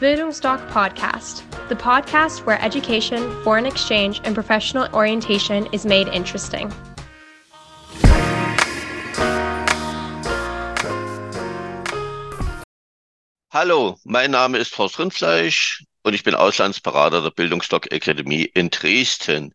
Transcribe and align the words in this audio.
Bildungsdoc 0.00 0.64
Podcast, 0.70 1.42
the 1.68 1.74
podcast 1.74 2.46
where 2.46 2.62
education, 2.62 3.18
foreign 3.42 3.66
exchange, 3.66 4.20
and 4.22 4.32
professional 4.32 4.86
orientation 4.94 5.66
is 5.72 5.84
made 5.84 6.06
interesting. 6.06 6.72
Hallo, 13.50 13.96
mein 14.04 14.30
Name 14.30 14.56
ist 14.58 14.78
Horst 14.78 15.00
Rindfleisch 15.00 15.82
und 16.04 16.14
ich 16.14 16.22
bin 16.22 16.36
Auslandsberater 16.36 17.20
der 17.20 17.32
Bildungsdoc 17.32 17.92
Akademie 17.92 18.44
in 18.54 18.70
Dresden. 18.70 19.52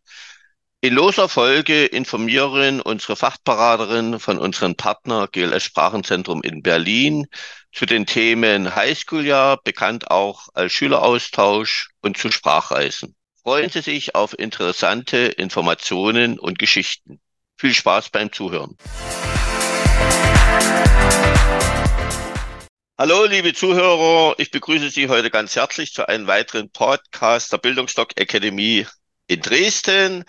In 0.81 0.95
loser 0.95 1.29
Folge 1.29 1.85
informieren 1.85 2.81
unsere 2.81 3.15
Fachberaterin 3.15 4.19
von 4.19 4.37
unserem 4.39 4.75
Partner 4.75 5.29
GLS 5.31 5.63
Sprachenzentrum 5.63 6.41
in 6.41 6.61
Berlin 6.61 7.27
zu 7.73 7.87
den 7.87 8.05
Themen 8.05 8.75
Highschool-Jahr, 8.75 9.59
bekannt 9.63 10.11
auch 10.11 10.47
als 10.53 10.71
Schüleraustausch 10.73 11.89
und 12.01 12.17
zu 12.17 12.31
Sprachreisen. 12.31 13.15
Freuen 13.41 13.69
Sie 13.69 13.81
sich 13.81 14.15
auf 14.15 14.37
interessante 14.37 15.17
Informationen 15.17 16.39
und 16.39 16.59
Geschichten. 16.59 17.19
Viel 17.57 17.73
Spaß 17.73 18.09
beim 18.11 18.31
Zuhören. 18.31 18.77
Hallo, 22.97 23.25
liebe 23.25 23.53
Zuhörer. 23.53 24.35
Ich 24.37 24.51
begrüße 24.51 24.91
Sie 24.91 25.09
heute 25.09 25.31
ganz 25.31 25.55
herzlich 25.55 25.93
zu 25.93 26.07
einem 26.07 26.27
weiteren 26.27 26.69
Podcast 26.69 27.51
der 27.51 27.57
Bildungsdoc 27.57 28.11
Akademie 28.19 28.85
in 29.27 29.41
Dresden. 29.41 30.25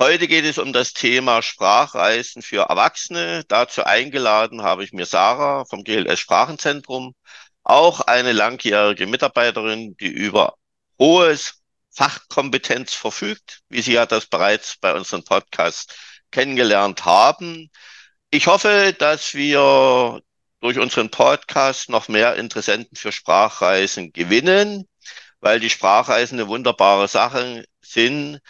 Heute 0.00 0.26
geht 0.26 0.44
es 0.44 0.58
um 0.58 0.72
das 0.72 0.92
Thema 0.92 1.40
Sprachreisen 1.40 2.42
für 2.42 2.62
Erwachsene. 2.68 3.44
Dazu 3.46 3.84
eingeladen 3.84 4.62
habe 4.62 4.82
ich 4.82 4.92
mir 4.92 5.06
Sarah 5.06 5.64
vom 5.66 5.84
GLS 5.84 6.18
Sprachenzentrum, 6.18 7.14
auch 7.62 8.00
eine 8.00 8.32
langjährige 8.32 9.06
Mitarbeiterin, 9.06 9.96
die 9.98 10.08
über 10.08 10.56
hohes 10.98 11.62
Fachkompetenz 11.92 12.92
verfügt, 12.94 13.60
wie 13.68 13.82
Sie 13.82 13.92
ja 13.92 14.04
das 14.04 14.26
bereits 14.26 14.76
bei 14.78 14.92
unserem 14.94 15.22
Podcast 15.24 15.94
kennengelernt 16.32 17.04
haben. 17.04 17.70
Ich 18.30 18.48
hoffe, 18.48 18.94
dass 18.98 19.34
wir 19.34 20.20
durch 20.60 20.78
unseren 20.78 21.10
Podcast 21.10 21.88
noch 21.88 22.08
mehr 22.08 22.34
Interessenten 22.34 22.96
für 22.96 23.12
Sprachreisen 23.12 24.12
gewinnen, 24.12 24.88
weil 25.40 25.60
die 25.60 25.70
Sprachreisen 25.70 26.40
eine 26.40 26.48
wunderbare 26.48 27.06
Sache 27.06 27.64
sind 27.80 28.40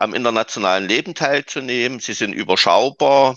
am 0.00 0.14
internationalen 0.14 0.88
Leben 0.88 1.14
teilzunehmen. 1.14 2.00
Sie 2.00 2.14
sind 2.14 2.32
überschaubar. 2.32 3.36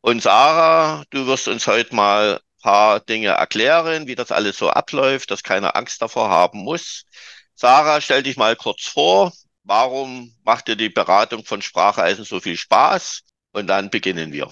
Und 0.00 0.22
Sarah, 0.22 1.04
du 1.10 1.26
wirst 1.26 1.48
uns 1.48 1.66
heute 1.66 1.94
mal 1.94 2.40
paar 2.62 3.00
Dinge 3.00 3.28
erklären, 3.28 4.06
wie 4.06 4.14
das 4.14 4.32
alles 4.32 4.56
so 4.58 4.70
abläuft, 4.70 5.30
dass 5.30 5.42
keiner 5.42 5.76
Angst 5.76 6.02
davor 6.02 6.30
haben 6.30 6.60
muss. 6.60 7.04
Sarah, 7.54 8.00
stell 8.00 8.22
dich 8.22 8.36
mal 8.36 8.56
kurz 8.56 8.84
vor. 8.84 9.32
Warum 9.64 10.34
macht 10.44 10.68
dir 10.68 10.76
die 10.76 10.88
Beratung 10.88 11.44
von 11.44 11.62
Sprachreisen 11.62 12.24
so 12.24 12.40
viel 12.40 12.56
Spaß? 12.56 13.22
Und 13.52 13.66
dann 13.66 13.90
beginnen 13.90 14.32
wir. 14.32 14.50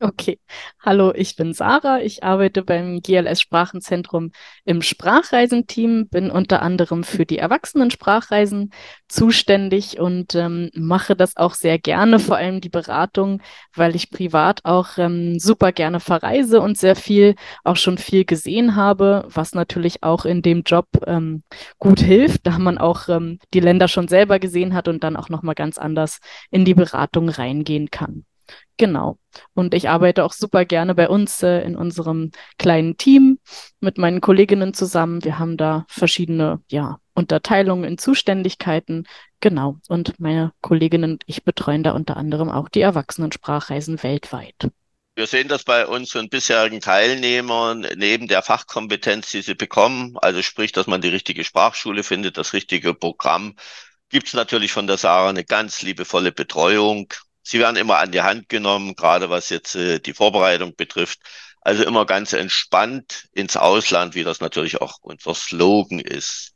Okay, 0.00 0.40
hallo, 0.84 1.12
ich 1.14 1.36
bin 1.36 1.52
Sarah. 1.54 2.00
Ich 2.00 2.24
arbeite 2.24 2.62
beim 2.62 3.00
GLS 3.00 3.40
Sprachenzentrum 3.40 4.32
im 4.64 4.82
Sprachreisenteam, 4.82 6.08
bin 6.08 6.32
unter 6.32 6.62
anderem 6.62 7.04
für 7.04 7.24
die 7.24 7.38
Erwachsenen-Sprachreisen 7.38 8.72
zuständig 9.08 10.00
und 10.00 10.34
ähm, 10.34 10.70
mache 10.74 11.14
das 11.14 11.36
auch 11.36 11.54
sehr 11.54 11.78
gerne, 11.78 12.18
vor 12.18 12.36
allem 12.36 12.60
die 12.60 12.68
Beratung, 12.70 13.40
weil 13.72 13.94
ich 13.94 14.10
privat 14.10 14.64
auch 14.64 14.98
ähm, 14.98 15.38
super 15.38 15.70
gerne 15.70 16.00
verreise 16.00 16.60
und 16.60 16.76
sehr 16.76 16.96
viel, 16.96 17.36
auch 17.62 17.76
schon 17.76 17.96
viel 17.96 18.24
gesehen 18.24 18.74
habe, 18.74 19.24
was 19.28 19.54
natürlich 19.54 20.02
auch 20.02 20.24
in 20.24 20.42
dem 20.42 20.64
Job 20.64 20.88
ähm, 21.06 21.44
gut 21.78 22.00
hilft, 22.00 22.48
da 22.48 22.58
man 22.58 22.78
auch 22.78 23.08
ähm, 23.08 23.38
die 23.54 23.60
Länder 23.60 23.86
schon 23.86 24.08
selber 24.08 24.40
gesehen 24.40 24.74
hat 24.74 24.88
und 24.88 25.04
dann 25.04 25.16
auch 25.16 25.28
nochmal 25.28 25.54
ganz 25.54 25.78
anders 25.78 26.18
in 26.50 26.64
die 26.64 26.74
Beratung 26.74 27.28
reingehen 27.28 27.92
kann. 27.92 28.24
Genau. 28.76 29.18
Und 29.54 29.72
ich 29.74 29.88
arbeite 29.88 30.24
auch 30.24 30.32
super 30.32 30.64
gerne 30.64 30.94
bei 30.94 31.08
uns 31.08 31.42
äh, 31.42 31.60
in 31.62 31.76
unserem 31.76 32.32
kleinen 32.58 32.96
Team 32.96 33.38
mit 33.80 33.98
meinen 33.98 34.20
Kolleginnen 34.20 34.74
zusammen. 34.74 35.24
Wir 35.24 35.38
haben 35.38 35.56
da 35.56 35.86
verschiedene, 35.88 36.60
ja, 36.68 36.98
Unterteilungen 37.14 37.84
in 37.84 37.98
Zuständigkeiten. 37.98 39.06
Genau. 39.40 39.78
Und 39.88 40.18
meine 40.18 40.52
Kolleginnen 40.60 41.12
und 41.12 41.24
ich 41.26 41.44
betreuen 41.44 41.84
da 41.84 41.92
unter 41.92 42.16
anderem 42.16 42.50
auch 42.50 42.68
die 42.68 42.80
Erwachsenensprachreisen 42.80 44.02
weltweit. 44.02 44.68
Wir 45.16 45.28
sehen 45.28 45.46
das 45.46 45.62
bei 45.62 45.86
unseren 45.86 46.28
bisherigen 46.28 46.80
Teilnehmern 46.80 47.86
neben 47.96 48.26
der 48.26 48.42
Fachkompetenz, 48.42 49.30
die 49.30 49.42
sie 49.42 49.54
bekommen, 49.54 50.16
also 50.20 50.42
sprich, 50.42 50.72
dass 50.72 50.88
man 50.88 51.02
die 51.02 51.08
richtige 51.08 51.44
Sprachschule 51.44 52.02
findet, 52.02 52.36
das 52.36 52.52
richtige 52.52 52.94
Programm, 52.94 53.54
gibt 54.08 54.26
es 54.26 54.34
natürlich 54.34 54.72
von 54.72 54.88
der 54.88 54.96
Sarah 54.96 55.28
eine 55.28 55.44
ganz 55.44 55.82
liebevolle 55.82 56.32
Betreuung 56.32 57.12
Sie 57.44 57.58
werden 57.58 57.76
immer 57.76 57.98
an 57.98 58.10
die 58.10 58.22
Hand 58.22 58.48
genommen, 58.48 58.96
gerade 58.96 59.30
was 59.30 59.50
jetzt 59.50 59.76
äh, 59.76 60.00
die 60.00 60.14
Vorbereitung 60.14 60.74
betrifft. 60.74 61.20
Also 61.60 61.84
immer 61.84 62.06
ganz 62.06 62.32
entspannt 62.32 63.28
ins 63.32 63.56
Ausland, 63.56 64.14
wie 64.14 64.24
das 64.24 64.40
natürlich 64.40 64.80
auch 64.80 64.98
unser 65.02 65.34
Slogan 65.34 66.00
ist. 66.00 66.54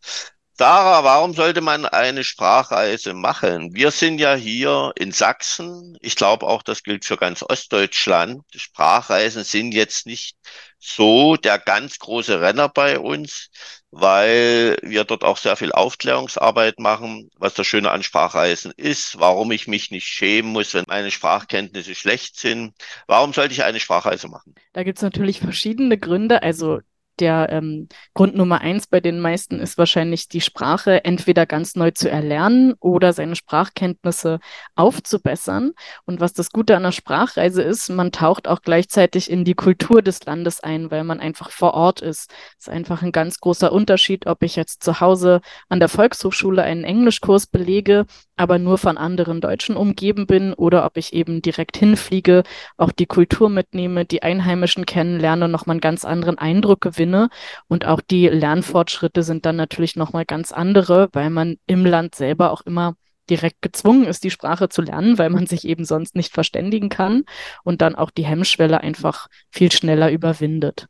Sarah, 0.59 1.05
warum 1.05 1.35
sollte 1.35 1.61
man 1.61 1.87
eine 1.87 2.25
Sprachreise 2.25 3.15
machen? 3.15 3.75
Wir 3.75 3.93
sind 3.93 4.19
ja 4.19 4.35
hier 4.35 4.91
in 4.97 5.13
Sachsen. 5.13 5.97
Ich 6.01 6.17
glaube 6.17 6.47
auch, 6.49 6.65
das 6.65 6.83
gilt 6.83 7.05
für 7.05 7.17
ganz 7.17 7.45
Ostdeutschland. 7.45 8.43
Sprachreisen 8.53 9.45
sind 9.45 9.71
jetzt 9.73 10.07
nicht 10.07 10.37
so 10.81 11.37
der 11.37 11.61
ganz 11.61 12.01
große 12.01 12.41
Renner 12.41 12.69
bei 12.69 12.99
uns 12.99 13.51
weil 13.91 14.77
wir 14.83 15.05
dort 15.05 15.25
auch 15.25 15.39
sehr 15.39 15.57
viel 15.57 15.73
Aufklärungsarbeit 15.73 16.79
machen, 16.79 17.31
was 17.39 17.55
das 17.55 17.67
Schöne 17.67 17.91
an 17.91 18.03
Sprachreisen 18.03 18.73
ist, 18.77 19.19
warum 19.19 19.51
ich 19.51 19.67
mich 19.67 19.91
nicht 19.91 20.07
schämen 20.07 20.53
muss, 20.53 20.75
wenn 20.75 20.85
meine 20.87 21.11
Sprachkenntnisse 21.11 21.95
schlecht 21.95 22.39
sind. 22.39 22.75
Warum 23.07 23.33
sollte 23.33 23.55
ich 23.55 23.65
eine 23.65 23.81
Sprachreise 23.81 24.29
machen? 24.29 24.55
Da 24.73 24.83
gibt 24.83 24.99
es 24.99 25.03
natürlich 25.03 25.41
verschiedene 25.41 25.97
Gründe. 25.97 26.43
Also 26.43 26.81
der 27.21 27.49
ähm, 27.51 27.89
Grund 28.15 28.35
Nummer 28.35 28.61
eins 28.61 28.87
bei 28.87 29.01
den 29.01 29.21
meisten 29.21 29.61
ist 29.61 29.79
wahrscheinlich 29.79 30.29
die 30.29 30.41
Sprache 30.41 31.05
entweder 31.05 31.47
ganz 31.47 31.77
neu 31.77 31.91
zu 31.91 32.11
erlernen 32.11 32.75
oder 32.81 33.13
seine 33.13 33.37
Sprachkenntnisse 33.37 34.41
aufzubessern. 34.75 35.73
Und 36.05 36.21
was 36.21 36.33
das 36.33 36.51
Gute 36.51 36.77
an 36.77 36.83
der 36.83 36.93
Sprachreise 36.93 37.63
ist, 37.63 37.89
man 37.89 38.13
taucht 38.13 38.49
auch 38.49 38.63
gleichzeitig 38.63 39.31
in 39.31 39.45
die 39.45 39.55
Kultur 39.55 40.03
des 40.03 40.25
Landes 40.25 40.61
ein, 40.61 40.91
weil 40.91 41.05
man 41.05 41.21
einfach 41.21 41.51
vor 41.51 41.75
Ort 41.75 42.01
ist. 42.01 42.31
Das 42.31 42.67
ist 42.67 42.71
einfach 42.71 43.03
ein 43.03 43.13
ganz 43.13 43.39
großer 43.41 43.73
Unterschied, 43.73 44.27
ob 44.27 44.43
ich 44.43 44.57
jetzt 44.57 44.83
zu 44.83 45.01
Hause 45.01 45.41
an 45.69 45.81
der 45.81 45.89
Volkshochschule 45.89 46.63
einen 46.63 46.85
Englischkurs 46.85 47.47
belege, 47.47 48.07
aber 48.39 48.59
nur 48.59 48.79
von 48.79 48.97
anderen 48.97 49.41
Deutschen 49.41 49.77
umgeben 49.77 50.27
bin 50.27 50.53
oder 50.55 50.85
ob 50.85 50.97
ich 50.97 51.13
eben 51.13 51.43
direkt 51.43 51.77
hinfliege, 51.77 52.43
auch 52.77 52.93
die 52.93 53.07
Kultur 53.07 53.49
mitnehme, 53.49 54.05
die 54.05 54.23
Einheimischen 54.23 54.87
kennenlerne, 54.87 55.49
nochmal 55.49 55.75
einen 55.75 55.81
ganz 55.81 56.05
anderen 56.05 56.39
Eindruck 56.39 56.81
gewinne. 56.81 57.29
Und 57.69 57.85
auch 57.87 58.01
die 58.01 58.29
Lernfortschritte 58.29 59.23
sind 59.23 59.47
dann 59.47 59.57
natürlich 59.57 59.97
nochmal 59.97 60.25
ganz 60.25 60.53
andere, 60.53 61.09
weil 61.13 61.31
man 61.31 61.57
im 61.67 61.85
Land 61.85 62.15
selber 62.15 62.53
auch 62.53 62.63
immer 62.63 62.95
direkt 63.29 63.63
gezwungen 63.63 64.07
ist, 64.07 64.25
die 64.25 64.31
Sprache 64.31 64.69
zu 64.69 64.83
lernen, 64.83 65.19
weil 65.19 65.31
man 65.31 65.47
sich 65.47 65.65
eben 65.65 65.85
sonst 65.85 66.15
nicht 66.15 66.33
verständigen 66.33 66.89
kann 66.89 67.25
und 67.63 67.83
dann 67.83 67.95
auch 67.95 68.11
die 68.11 68.25
Hemmschwelle 68.25 68.81
einfach 68.81 69.29
viel 69.51 69.71
schneller 69.71 70.11
überwindet. 70.11 70.87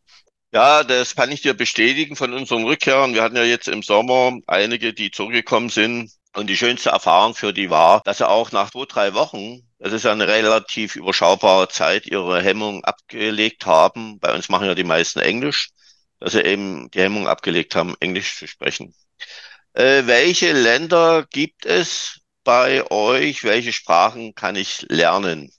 Ja, 0.53 0.83
das 0.83 1.15
kann 1.15 1.31
ich 1.31 1.43
dir 1.43 1.53
bestätigen 1.53 2.17
von 2.17 2.33
unseren 2.33 2.65
Rückkehrern. 2.65 3.13
Wir 3.13 3.23
hatten 3.23 3.37
ja 3.37 3.45
jetzt 3.45 3.69
im 3.69 3.83
Sommer 3.83 4.39
einige, 4.47 4.95
die 4.95 5.11
zurückgekommen 5.11 5.69
sind. 5.69 6.11
Und 6.39 6.47
die 6.47 6.57
schönste 6.57 6.91
Erfahrung 6.91 7.35
für 7.35 7.53
die 7.53 7.71
war, 7.71 8.01
dass 8.05 8.19
sie 8.19 8.29
auch 8.29 8.53
nach 8.53 8.71
zwei, 8.71 8.85
drei 8.87 9.15
Wochen, 9.15 9.63
das 9.79 9.93
ist 9.93 10.07
eine 10.07 10.29
relativ 10.29 10.97
überschaubare 10.97 11.69
Zeit, 11.69 12.07
ihre 12.07 12.43
Hemmung 12.43 12.85
abgelegt 12.85 13.67
haben. 13.67 14.19
Bei 14.21 14.33
uns 14.35 14.49
machen 14.49 14.67
ja 14.67 14.75
die 14.75 14.85
meisten 14.85 15.19
Englisch 15.21 15.71
dass 16.21 16.33
sie 16.33 16.43
eben 16.43 16.91
die 16.91 17.01
Hemmung 17.01 17.29
abgelegt 17.29 17.77
haben, 17.77 17.97
Englisch 18.01 18.39
zu 18.39 18.47
sprechen. 18.47 18.95
Äh, 19.73 20.07
welche 20.07 20.53
Länder 20.53 21.27
gibt 21.31 21.65
es 21.67 22.21
bei 22.45 22.91
euch? 22.91 23.45
Welche 23.45 23.73
Sprachen 23.73 24.35
kann 24.35 24.57
ich 24.57 24.85
lernen? 24.89 25.53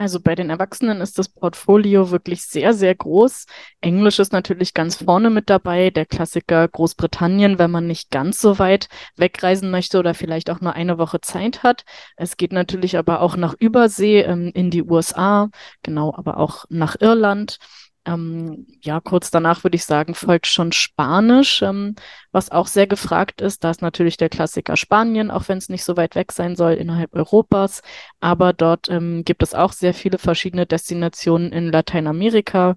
Also 0.00 0.18
bei 0.18 0.34
den 0.34 0.48
Erwachsenen 0.48 1.02
ist 1.02 1.18
das 1.18 1.28
Portfolio 1.28 2.10
wirklich 2.10 2.44
sehr, 2.46 2.72
sehr 2.72 2.94
groß. 2.94 3.44
Englisch 3.82 4.18
ist 4.18 4.32
natürlich 4.32 4.72
ganz 4.72 4.96
vorne 4.96 5.28
mit 5.28 5.50
dabei. 5.50 5.90
Der 5.90 6.06
Klassiker 6.06 6.66
Großbritannien, 6.68 7.58
wenn 7.58 7.70
man 7.70 7.86
nicht 7.86 8.10
ganz 8.10 8.40
so 8.40 8.58
weit 8.58 8.88
wegreisen 9.16 9.70
möchte 9.70 9.98
oder 9.98 10.14
vielleicht 10.14 10.48
auch 10.48 10.62
nur 10.62 10.72
eine 10.72 10.96
Woche 10.96 11.20
Zeit 11.20 11.62
hat. 11.62 11.84
Es 12.16 12.38
geht 12.38 12.50
natürlich 12.50 12.96
aber 12.96 13.20
auch 13.20 13.36
nach 13.36 13.54
Übersee 13.58 14.22
ähm, 14.22 14.50
in 14.54 14.70
die 14.70 14.84
USA, 14.84 15.50
genau, 15.82 16.14
aber 16.16 16.38
auch 16.38 16.64
nach 16.70 16.96
Irland. 16.98 17.58
Ähm, 18.06 18.66
ja, 18.82 19.00
kurz 19.00 19.30
danach 19.30 19.62
würde 19.62 19.76
ich 19.76 19.84
sagen, 19.84 20.14
folgt 20.14 20.46
schon 20.46 20.72
Spanisch, 20.72 21.60
ähm, 21.60 21.94
was 22.32 22.50
auch 22.50 22.66
sehr 22.66 22.86
gefragt 22.86 23.42
ist. 23.42 23.62
Da 23.62 23.70
ist 23.70 23.82
natürlich 23.82 24.16
der 24.16 24.30
Klassiker 24.30 24.76
Spanien, 24.76 25.30
auch 25.30 25.48
wenn 25.48 25.58
es 25.58 25.68
nicht 25.68 25.84
so 25.84 25.96
weit 25.96 26.14
weg 26.14 26.32
sein 26.32 26.56
soll 26.56 26.72
innerhalb 26.74 27.14
Europas. 27.14 27.82
Aber 28.20 28.52
dort 28.54 28.88
ähm, 28.88 29.22
gibt 29.24 29.42
es 29.42 29.54
auch 29.54 29.72
sehr 29.72 29.92
viele 29.92 30.18
verschiedene 30.18 30.66
Destinationen 30.66 31.52
in 31.52 31.70
Lateinamerika. 31.70 32.76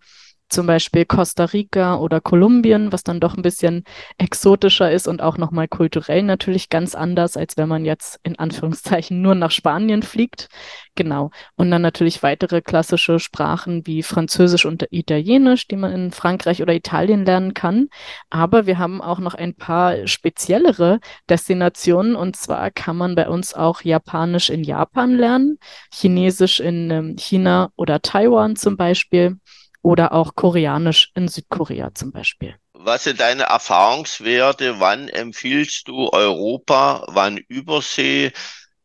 Zum 0.54 0.68
Beispiel 0.68 1.06
Costa 1.06 1.46
Rica 1.46 1.98
oder 1.98 2.22
Kolumbien, 2.22 2.92
was 2.92 3.04
dann 3.04 3.20
doch 3.20 3.36
ein 3.36 3.42
bisschen 3.42 3.84
exotischer 4.18 4.92
ist 4.92 5.08
und 5.08 5.22
auch 5.22 5.38
nochmal 5.38 5.68
kulturell 5.68 6.24
natürlich 6.24 6.70
ganz 6.70 6.96
anders, 6.96 7.36
als 7.36 7.58
wenn 7.58 7.68
man 7.68 7.86
jetzt 7.86 8.20
in 8.24 8.38
Anführungszeichen 8.38 9.22
nur 9.22 9.36
nach 9.36 9.52
Spanien 9.52 10.04
fliegt. 10.04 10.48
Genau. 10.96 11.32
Und 11.56 11.72
dann 11.72 11.82
natürlich 11.82 12.22
weitere 12.22 12.62
klassische 12.62 13.20
Sprachen 13.20 13.88
wie 13.88 14.04
Französisch 14.04 14.66
und 14.66 14.88
Italienisch, 14.92 15.68
die 15.68 15.76
man 15.76 15.92
in 15.92 16.12
Frankreich 16.12 16.62
oder 16.62 16.76
Italien 16.76 17.26
lernen 17.26 17.56
kann. 17.56 17.88
Aber 18.30 18.68
wir 18.68 18.78
haben 18.78 19.02
auch 19.02 19.20
noch 19.20 19.34
ein 19.34 19.56
paar 19.56 20.06
speziellere 20.08 21.00
Destinationen. 21.30 22.16
Und 22.16 22.36
zwar 22.36 22.70
kann 22.70 22.96
man 22.96 23.16
bei 23.16 23.28
uns 23.28 23.56
auch 23.56 23.82
Japanisch 23.82 24.52
in 24.52 24.64
Japan 24.64 25.16
lernen, 25.16 25.58
Chinesisch 25.92 26.60
in 26.60 26.92
ähm, 26.92 27.16
China 27.18 27.72
oder 27.76 28.02
Taiwan 28.02 28.56
zum 28.56 28.78
Beispiel 28.78 29.38
oder 29.84 30.14
auch 30.14 30.34
Koreanisch 30.36 31.12
in 31.14 31.28
Südkorea 31.28 31.94
zum 31.94 32.12
Beispiel. 32.12 32.56
Was 32.74 33.04
sind 33.04 33.20
deine 33.20 33.44
Erfahrungswerte? 33.44 34.80
Wann 34.80 35.08
empfiehlst 35.08 35.88
du 35.88 36.10
Europa, 36.12 37.06
wann 37.08 37.38
Übersee? 37.38 38.32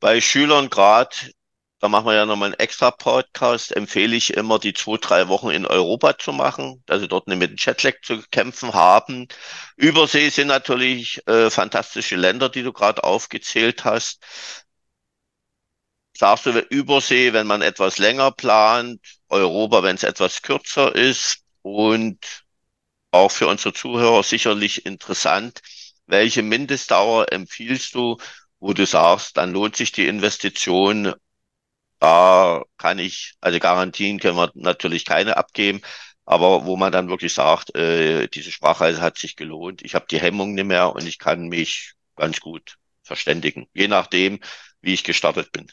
Bei 0.00 0.20
Schülern 0.20 0.68
gerade 0.68 1.16
da 1.80 1.88
machen 1.88 2.06
wir 2.06 2.14
ja 2.14 2.26
nochmal 2.26 2.48
einen 2.48 2.58
extra 2.58 2.90
Podcast. 2.90 3.74
Empfehle 3.76 4.16
ich 4.16 4.34
immer, 4.34 4.58
die 4.58 4.72
zwei, 4.74 4.96
drei 4.96 5.28
Wochen 5.28 5.50
in 5.50 5.64
Europa 5.64 6.18
zu 6.18 6.32
machen, 6.32 6.82
dass 6.86 7.00
sie 7.00 7.08
dort 7.08 7.28
nicht 7.28 7.38
mit 7.38 7.50
dem 7.50 7.56
Jetlag 7.56 7.94
zu 8.02 8.20
kämpfen 8.30 8.74
haben. 8.74 9.28
Übersee 9.76 10.28
sind 10.30 10.48
natürlich 10.48 11.20
äh, 11.28 11.50
fantastische 11.50 12.16
Länder, 12.16 12.48
die 12.48 12.64
du 12.64 12.72
gerade 12.72 13.04
aufgezählt 13.04 13.84
hast. 13.84 14.24
Sagst 16.16 16.46
du 16.46 16.50
Übersee, 16.58 17.32
wenn 17.32 17.46
man 17.46 17.62
etwas 17.62 17.98
länger 17.98 18.32
plant, 18.32 19.00
Europa, 19.30 19.82
wenn 19.82 19.96
es 19.96 20.02
etwas 20.04 20.42
kürzer 20.42 20.94
ist 20.94 21.44
und 21.62 22.18
auch 23.10 23.30
für 23.30 23.48
unsere 23.48 23.74
Zuhörer 23.74 24.22
sicherlich 24.22 24.86
interessant. 24.86 25.60
Welche 26.06 26.42
Mindestdauer 26.42 27.32
empfiehlst 27.32 27.94
du, 27.94 28.18
wo 28.60 28.72
du 28.72 28.86
sagst, 28.86 29.36
dann 29.36 29.52
lohnt 29.52 29.76
sich 29.76 29.92
die 29.92 30.06
Investition 30.08 31.14
da 31.98 32.62
kann 32.76 32.98
ich, 32.98 33.34
also 33.40 33.58
Garantien 33.58 34.18
können 34.20 34.36
wir 34.36 34.50
natürlich 34.54 35.04
keine 35.04 35.36
abgeben, 35.36 35.80
aber 36.24 36.64
wo 36.66 36.76
man 36.76 36.92
dann 36.92 37.08
wirklich 37.08 37.34
sagt, 37.34 37.74
äh, 37.74 38.28
diese 38.28 38.52
Sprachreise 38.52 39.00
hat 39.00 39.18
sich 39.18 39.36
gelohnt, 39.36 39.82
ich 39.82 39.94
habe 39.94 40.06
die 40.10 40.20
Hemmung 40.20 40.54
nicht 40.54 40.64
mehr 40.66 40.94
und 40.94 41.06
ich 41.06 41.18
kann 41.18 41.48
mich 41.48 41.94
ganz 42.16 42.40
gut 42.40 42.76
verständigen, 43.02 43.66
je 43.74 43.88
nachdem, 43.88 44.40
wie 44.80 44.94
ich 44.94 45.04
gestartet 45.04 45.50
bin. 45.52 45.70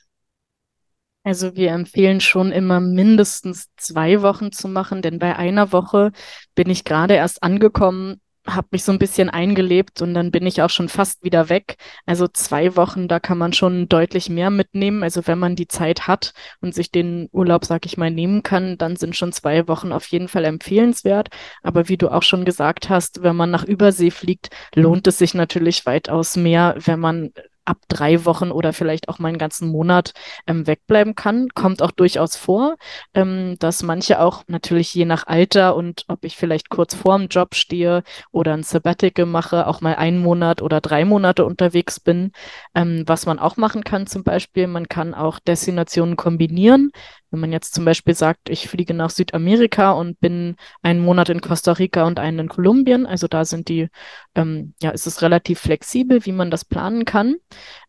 Also 1.25 1.56
wir 1.56 1.72
empfehlen 1.72 2.22
schon 2.22 2.51
immer 2.51 2.80
mindestens 2.80 3.68
zwei 3.77 4.22
Wochen 4.22 4.51
zu 4.51 4.68
machen, 4.68 5.01
denn 5.01 5.19
bei 5.19 5.36
einer 5.36 5.72
Woche 5.74 6.12
bin 6.56 6.69
ich 6.69 6.83
gerade 6.86 7.16
erst 7.16 7.44
angekommen 7.44 8.22
habe 8.48 8.68
mich 8.72 8.83
so 8.83 8.92
ein 8.92 9.00
bisschen 9.00 9.30
eingelebt 9.30 10.01
und 10.01 10.13
dann 10.13 10.31
bin 10.31 10.45
ich 10.45 10.62
auch 10.62 10.69
schon 10.69 10.89
fast 10.89 11.24
wieder 11.24 11.50
weg. 11.50 11.77
Also 12.06 12.27
zwei 12.27 12.75
Wochen, 12.75 13.07
da 13.07 13.19
kann 13.19 13.38
man 13.38 13.54
schon 13.54 13.89
deutlich 13.89 14.30
mehr 14.30 14.50
mitnehmen. 14.50 15.04
Also 15.04 15.25
wenn 15.25 15.39
man 15.39 15.56
die 15.56 15.68
Zeit 15.68 16.07
hat 16.07 16.33
und 16.62 16.75
sich 16.75 16.92
den 16.92 17.27
Urlaub, 17.31 17.66
sag 17.66 17.86
ich 17.86 17.98
mal, 17.98 18.12
nehmen 18.12 18.44
kann, 18.44 18.77
dann 18.77 18.95
sind 18.95 19.16
schon 19.16 19.31
zwei 19.31 19.68
Wochen 19.68 19.92
auf 19.92 20.06
jeden 20.07 20.27
Fall 20.27 20.45
empfehlenswert. 20.45 21.30
Aber 21.63 21.89
wie 21.89 21.98
du 21.98 22.10
auch 22.10 22.24
schon 22.24 22.45
gesagt 22.45 22.89
hast, 22.89 23.24
wenn 23.24 23.36
man 23.36 23.51
nach 23.51 23.63
Übersee 23.66 24.12
fliegt, 24.12 24.50
lohnt 24.75 25.07
es 25.07 25.18
sich 25.18 25.33
natürlich 25.33 25.86
weitaus 25.86 26.36
mehr, 26.36 26.75
wenn 26.77 27.00
man 27.00 27.31
ab 27.65 27.77
drei 27.88 28.25
Wochen 28.25 28.51
oder 28.51 28.73
vielleicht 28.73 29.09
auch 29.09 29.19
mal 29.19 29.29
einen 29.29 29.38
ganzen 29.38 29.69
Monat 29.69 30.13
ähm, 30.47 30.67
wegbleiben 30.67 31.15
kann. 31.15 31.50
Kommt 31.53 31.81
auch 31.81 31.91
durchaus 31.91 32.35
vor, 32.35 32.75
ähm, 33.13 33.56
dass 33.59 33.83
manche 33.83 34.19
auch 34.21 34.44
natürlich 34.47 34.94
je 34.94 35.06
nach 35.06 35.27
Alter 35.27 35.75
und 35.75 36.06
ob 36.07 36.23
ich 36.23 36.38
vielleicht 36.38 36.69
kurz 36.69 36.95
vorm 36.95 37.27
Job 37.27 37.56
stehe 37.56 38.03
oder 38.31 38.53
ein 38.53 38.63
Sabbatical 38.63 39.25
mache, 39.25 39.67
auch 39.67 39.81
mal 39.81 39.95
einen 39.95 40.19
Monat 40.19 40.62
oder 40.62 40.81
drei 40.81 41.06
Monate 41.06 41.45
unterwegs 41.45 42.00
bin. 42.00 42.31
Ähm, 42.73 43.03
was 43.07 43.25
man 43.25 43.39
auch 43.39 43.57
machen 43.57 43.83
kann 43.83 44.07
zum 44.07 44.23
Beispiel, 44.23 44.67
man 44.67 44.88
kann 44.88 45.13
auch 45.13 45.39
Destinationen 45.39 46.15
kombinieren. 46.15 46.91
Wenn 47.36 47.42
man 47.42 47.52
jetzt 47.52 47.74
zum 47.74 47.84
Beispiel 47.84 48.16
sagt, 48.16 48.50
ich 48.50 48.70
fliege 48.70 48.94
nach 48.94 49.10
Südamerika 49.10 49.92
und 49.92 50.22
bin 50.22 50.56
einen 50.82 51.02
Monat 51.02 51.28
in 51.28 51.42
Costa 51.42 51.74
Rica 51.74 52.06
und 52.06 52.18
einen 52.18 52.40
in 52.40 52.48
Kolumbien, 52.48 53.06
also 53.06 53.28
da 53.28 53.44
sind 53.44 53.68
die, 53.68 53.90
ähm, 54.36 54.74
ja, 54.82 54.92
ist 54.92 55.06
es 55.06 55.22
relativ 55.22 55.60
flexibel, 55.60 56.26
wie 56.26 56.32
man 56.32 56.50
das 56.50 56.64
planen 56.64 57.04
kann. 57.04 57.36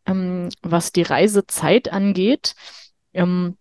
Ähm, 0.04 0.48
was 0.62 0.90
die 0.90 1.02
Reisezeit 1.02 1.92
angeht, 1.92 2.56
ähm, 3.14 3.56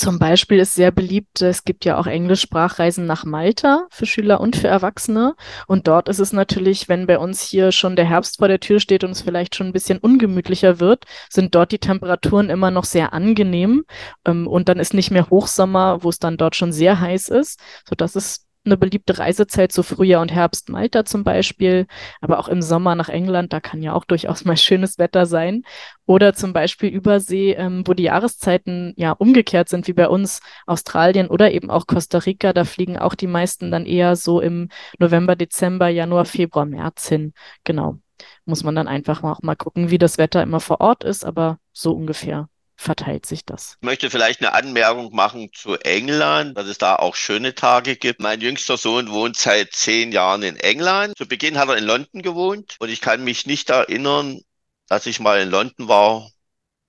zum 0.00 0.18
Beispiel 0.18 0.58
ist 0.58 0.74
sehr 0.74 0.90
beliebt, 0.92 1.42
es 1.42 1.64
gibt 1.64 1.84
ja 1.84 1.98
auch 1.98 2.06
Englischsprachreisen 2.06 3.04
nach 3.04 3.24
Malta 3.24 3.86
für 3.90 4.06
Schüler 4.06 4.40
und 4.40 4.56
für 4.56 4.66
Erwachsene. 4.66 5.36
Und 5.66 5.88
dort 5.88 6.08
ist 6.08 6.18
es 6.20 6.32
natürlich, 6.32 6.88
wenn 6.88 7.06
bei 7.06 7.18
uns 7.18 7.42
hier 7.42 7.70
schon 7.70 7.96
der 7.96 8.06
Herbst 8.06 8.38
vor 8.38 8.48
der 8.48 8.60
Tür 8.60 8.80
steht 8.80 9.04
und 9.04 9.10
es 9.10 9.20
vielleicht 9.20 9.54
schon 9.54 9.66
ein 9.68 9.72
bisschen 9.74 9.98
ungemütlicher 9.98 10.80
wird, 10.80 11.04
sind 11.28 11.54
dort 11.54 11.70
die 11.70 11.78
Temperaturen 11.78 12.48
immer 12.48 12.70
noch 12.70 12.84
sehr 12.84 13.12
angenehm. 13.12 13.84
Ähm, 14.24 14.46
und 14.46 14.70
dann 14.70 14.78
ist 14.78 14.94
nicht 14.94 15.10
mehr 15.10 15.28
Hochsommer, 15.28 16.02
wo 16.02 16.08
es 16.08 16.18
dann 16.18 16.38
dort 16.38 16.56
schon 16.56 16.72
sehr 16.72 16.98
heiß 16.98 17.28
ist, 17.28 17.60
sodass 17.86 18.16
es 18.16 18.46
eine 18.64 18.76
beliebte 18.76 19.18
Reisezeit 19.18 19.72
zu 19.72 19.82
Frühjahr 19.82 20.20
und 20.20 20.32
Herbst 20.32 20.68
Malta 20.68 21.04
zum 21.04 21.24
Beispiel, 21.24 21.86
aber 22.20 22.38
auch 22.38 22.48
im 22.48 22.60
Sommer 22.62 22.94
nach 22.94 23.08
England, 23.08 23.52
da 23.52 23.60
kann 23.60 23.82
ja 23.82 23.94
auch 23.94 24.04
durchaus 24.04 24.44
mal 24.44 24.56
schönes 24.56 24.98
Wetter 24.98 25.26
sein. 25.26 25.62
Oder 26.06 26.34
zum 26.34 26.52
Beispiel 26.52 26.90
Übersee, 26.90 27.52
ähm, 27.52 27.86
wo 27.86 27.94
die 27.94 28.04
Jahreszeiten 28.04 28.92
ja 28.96 29.12
umgekehrt 29.12 29.68
sind, 29.68 29.86
wie 29.88 29.92
bei 29.92 30.08
uns 30.08 30.40
Australien 30.66 31.28
oder 31.28 31.52
eben 31.52 31.70
auch 31.70 31.86
Costa 31.86 32.18
Rica. 32.18 32.52
Da 32.52 32.64
fliegen 32.64 32.98
auch 32.98 33.14
die 33.14 33.28
meisten 33.28 33.70
dann 33.70 33.86
eher 33.86 34.16
so 34.16 34.40
im 34.40 34.68
November, 34.98 35.36
Dezember, 35.36 35.88
Januar, 35.88 36.24
Februar, 36.24 36.66
März 36.66 37.08
hin. 37.08 37.32
Genau. 37.64 37.98
Muss 38.44 38.64
man 38.64 38.74
dann 38.74 38.88
einfach 38.88 39.22
auch 39.22 39.40
mal 39.42 39.56
gucken, 39.56 39.90
wie 39.90 39.98
das 39.98 40.18
Wetter 40.18 40.42
immer 40.42 40.60
vor 40.60 40.80
Ort 40.80 41.04
ist, 41.04 41.24
aber 41.24 41.58
so 41.72 41.92
ungefähr 41.92 42.48
verteilt 42.80 43.26
sich 43.26 43.44
das. 43.44 43.76
Ich 43.80 43.86
möchte 43.86 44.10
vielleicht 44.10 44.40
eine 44.40 44.54
Anmerkung 44.54 45.14
machen 45.14 45.50
zu 45.52 45.74
England, 45.76 46.56
dass 46.56 46.66
es 46.66 46.78
da 46.78 46.96
auch 46.96 47.14
schöne 47.14 47.54
Tage 47.54 47.96
gibt. 47.96 48.20
Mein 48.20 48.40
jüngster 48.40 48.76
Sohn 48.76 49.10
wohnt 49.10 49.36
seit 49.36 49.72
zehn 49.72 50.12
Jahren 50.12 50.42
in 50.42 50.56
England. 50.56 51.16
Zu 51.16 51.26
Beginn 51.26 51.58
hat 51.58 51.68
er 51.68 51.76
in 51.76 51.84
London 51.84 52.22
gewohnt 52.22 52.76
und 52.78 52.88
ich 52.88 53.00
kann 53.00 53.22
mich 53.22 53.46
nicht 53.46 53.70
erinnern, 53.70 54.40
dass 54.88 55.06
ich 55.06 55.20
mal 55.20 55.40
in 55.40 55.50
London 55.50 55.88
war, 55.88 56.30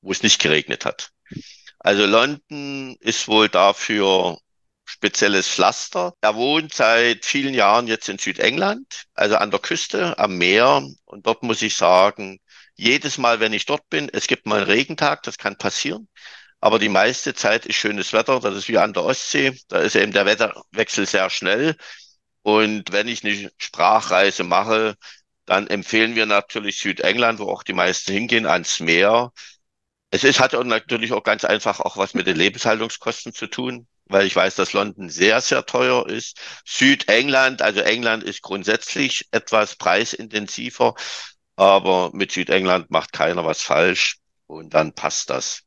wo 0.02 0.12
es 0.12 0.24
nicht 0.24 0.42
geregnet 0.42 0.86
hat. 0.86 1.12
Also 1.80 2.06
London 2.06 2.96
ist 3.00 3.28
wohl 3.28 3.50
dafür 3.50 4.38
spezielles 4.86 5.48
Pflaster. 5.48 6.14
Er 6.22 6.36
wohnt 6.36 6.74
seit 6.74 7.26
vielen 7.26 7.54
Jahren 7.54 7.88
jetzt 7.88 8.08
in 8.08 8.18
Südengland, 8.18 9.06
also 9.14 9.36
an 9.36 9.52
der 9.52 9.60
Küste, 9.60 10.18
am 10.20 10.38
Meer. 10.38 10.88
Und 11.06 11.26
dort 11.26 11.44
muss 11.44 11.62
ich 11.62 11.76
sagen, 11.76 12.40
jedes 12.82 13.18
Mal, 13.18 13.40
wenn 13.40 13.54
ich 13.54 13.66
dort 13.66 13.88
bin, 13.90 14.10
es 14.12 14.28
gibt 14.28 14.46
mal 14.48 14.58
einen 14.58 14.66
Regentag, 14.66 15.24
das 15.24 15.38
kann 15.38 15.58
passieren. 15.58 16.08
Aber 16.60 16.80
die 16.80 16.90
meiste 16.90 17.34
Zeit 17.34 17.66
ist 17.66 17.76
schönes 17.76 18.14
Wetter. 18.14 18.40
Das 18.40 18.56
ist 18.56 18.68
wie 18.70 18.78
an 18.78 18.94
der 18.94 19.04
Ostsee. 19.04 19.58
Da 19.68 19.80
ist 19.80 19.96
eben 19.96 20.12
der 20.12 20.26
Wetterwechsel 20.26 21.08
sehr 21.08 21.30
schnell. 21.30 21.76
Und 22.44 22.92
wenn 22.92 23.08
ich 23.08 23.24
eine 23.24 23.52
Sprachreise 23.58 24.44
mache, 24.44 24.96
dann 25.46 25.68
empfehlen 25.68 26.16
wir 26.16 26.26
natürlich 26.26 26.80
Südengland, 26.80 27.40
wo 27.40 27.50
auch 27.50 27.64
die 27.64 27.74
meisten 27.74 28.14
hingehen, 28.14 28.46
ans 28.48 28.80
Meer. 28.80 29.32
Es 30.12 30.24
ist, 30.24 30.40
hat 30.40 30.54
natürlich 30.54 31.14
auch 31.14 31.24
ganz 31.24 31.46
einfach 31.46 31.80
auch 31.82 31.98
was 31.98 32.14
mit 32.14 32.28
den 32.28 32.38
Lebenshaltungskosten 32.38 33.34
zu 33.34 33.48
tun, 33.48 33.88
weil 34.06 34.28
ich 34.28 34.36
weiß, 34.36 34.56
dass 34.56 34.74
London 34.74 35.10
sehr, 35.10 35.42
sehr 35.42 35.66
teuer 35.66 36.08
ist. 36.10 36.40
Südengland, 36.66 37.62
also 37.62 37.82
England 37.82 38.24
ist 38.24 38.42
grundsätzlich 38.42 39.28
etwas 39.32 39.76
preisintensiver 39.76 40.96
aber 41.62 42.10
mit 42.12 42.32
Südengland 42.32 42.90
macht 42.90 43.14
keiner 43.14 43.46
was 43.46 43.62
falsch 43.62 44.18
und 44.48 44.74
dann 44.74 44.94
passt 44.94 45.30
das. 45.30 45.62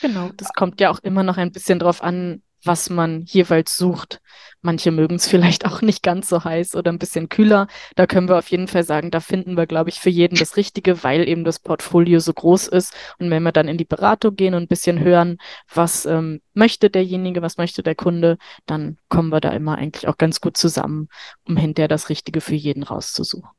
Genau, 0.00 0.30
das 0.36 0.52
kommt 0.52 0.80
ja 0.80 0.90
auch 0.90 1.00
immer 1.00 1.24
noch 1.24 1.38
ein 1.38 1.50
bisschen 1.50 1.80
drauf 1.80 2.04
an, 2.04 2.44
was 2.62 2.88
man 2.88 3.22
jeweils 3.22 3.76
sucht. 3.76 4.20
Manche 4.62 4.92
mögen 4.92 5.16
es 5.16 5.26
vielleicht 5.26 5.66
auch 5.66 5.82
nicht 5.82 6.04
ganz 6.04 6.28
so 6.28 6.44
heiß 6.44 6.76
oder 6.76 6.92
ein 6.92 7.00
bisschen 7.00 7.28
kühler. 7.28 7.66
Da 7.96 8.06
können 8.06 8.28
wir 8.28 8.38
auf 8.38 8.48
jeden 8.52 8.68
Fall 8.68 8.84
sagen, 8.84 9.10
da 9.10 9.18
finden 9.18 9.56
wir, 9.56 9.66
glaube 9.66 9.90
ich, 9.90 9.98
für 9.98 10.10
jeden 10.10 10.38
das 10.38 10.56
Richtige, 10.56 11.02
weil 11.02 11.28
eben 11.28 11.42
das 11.42 11.58
Portfolio 11.58 12.20
so 12.20 12.32
groß 12.32 12.68
ist. 12.68 12.94
Und 13.18 13.28
wenn 13.30 13.42
wir 13.42 13.50
dann 13.50 13.66
in 13.66 13.76
die 13.78 13.84
Beratung 13.84 14.36
gehen 14.36 14.54
und 14.54 14.62
ein 14.62 14.68
bisschen 14.68 15.00
hören, 15.00 15.38
was 15.74 16.06
ähm, 16.06 16.42
möchte 16.54 16.90
derjenige, 16.90 17.42
was 17.42 17.56
möchte 17.56 17.82
der 17.82 17.96
Kunde, 17.96 18.38
dann 18.66 18.98
kommen 19.08 19.30
wir 19.30 19.40
da 19.40 19.50
immer 19.50 19.76
eigentlich 19.78 20.06
auch 20.06 20.16
ganz 20.16 20.40
gut 20.40 20.56
zusammen, 20.56 21.08
um 21.44 21.56
hinterher 21.56 21.88
das 21.88 22.08
Richtige 22.08 22.40
für 22.40 22.54
jeden 22.54 22.84
rauszusuchen. 22.84 23.50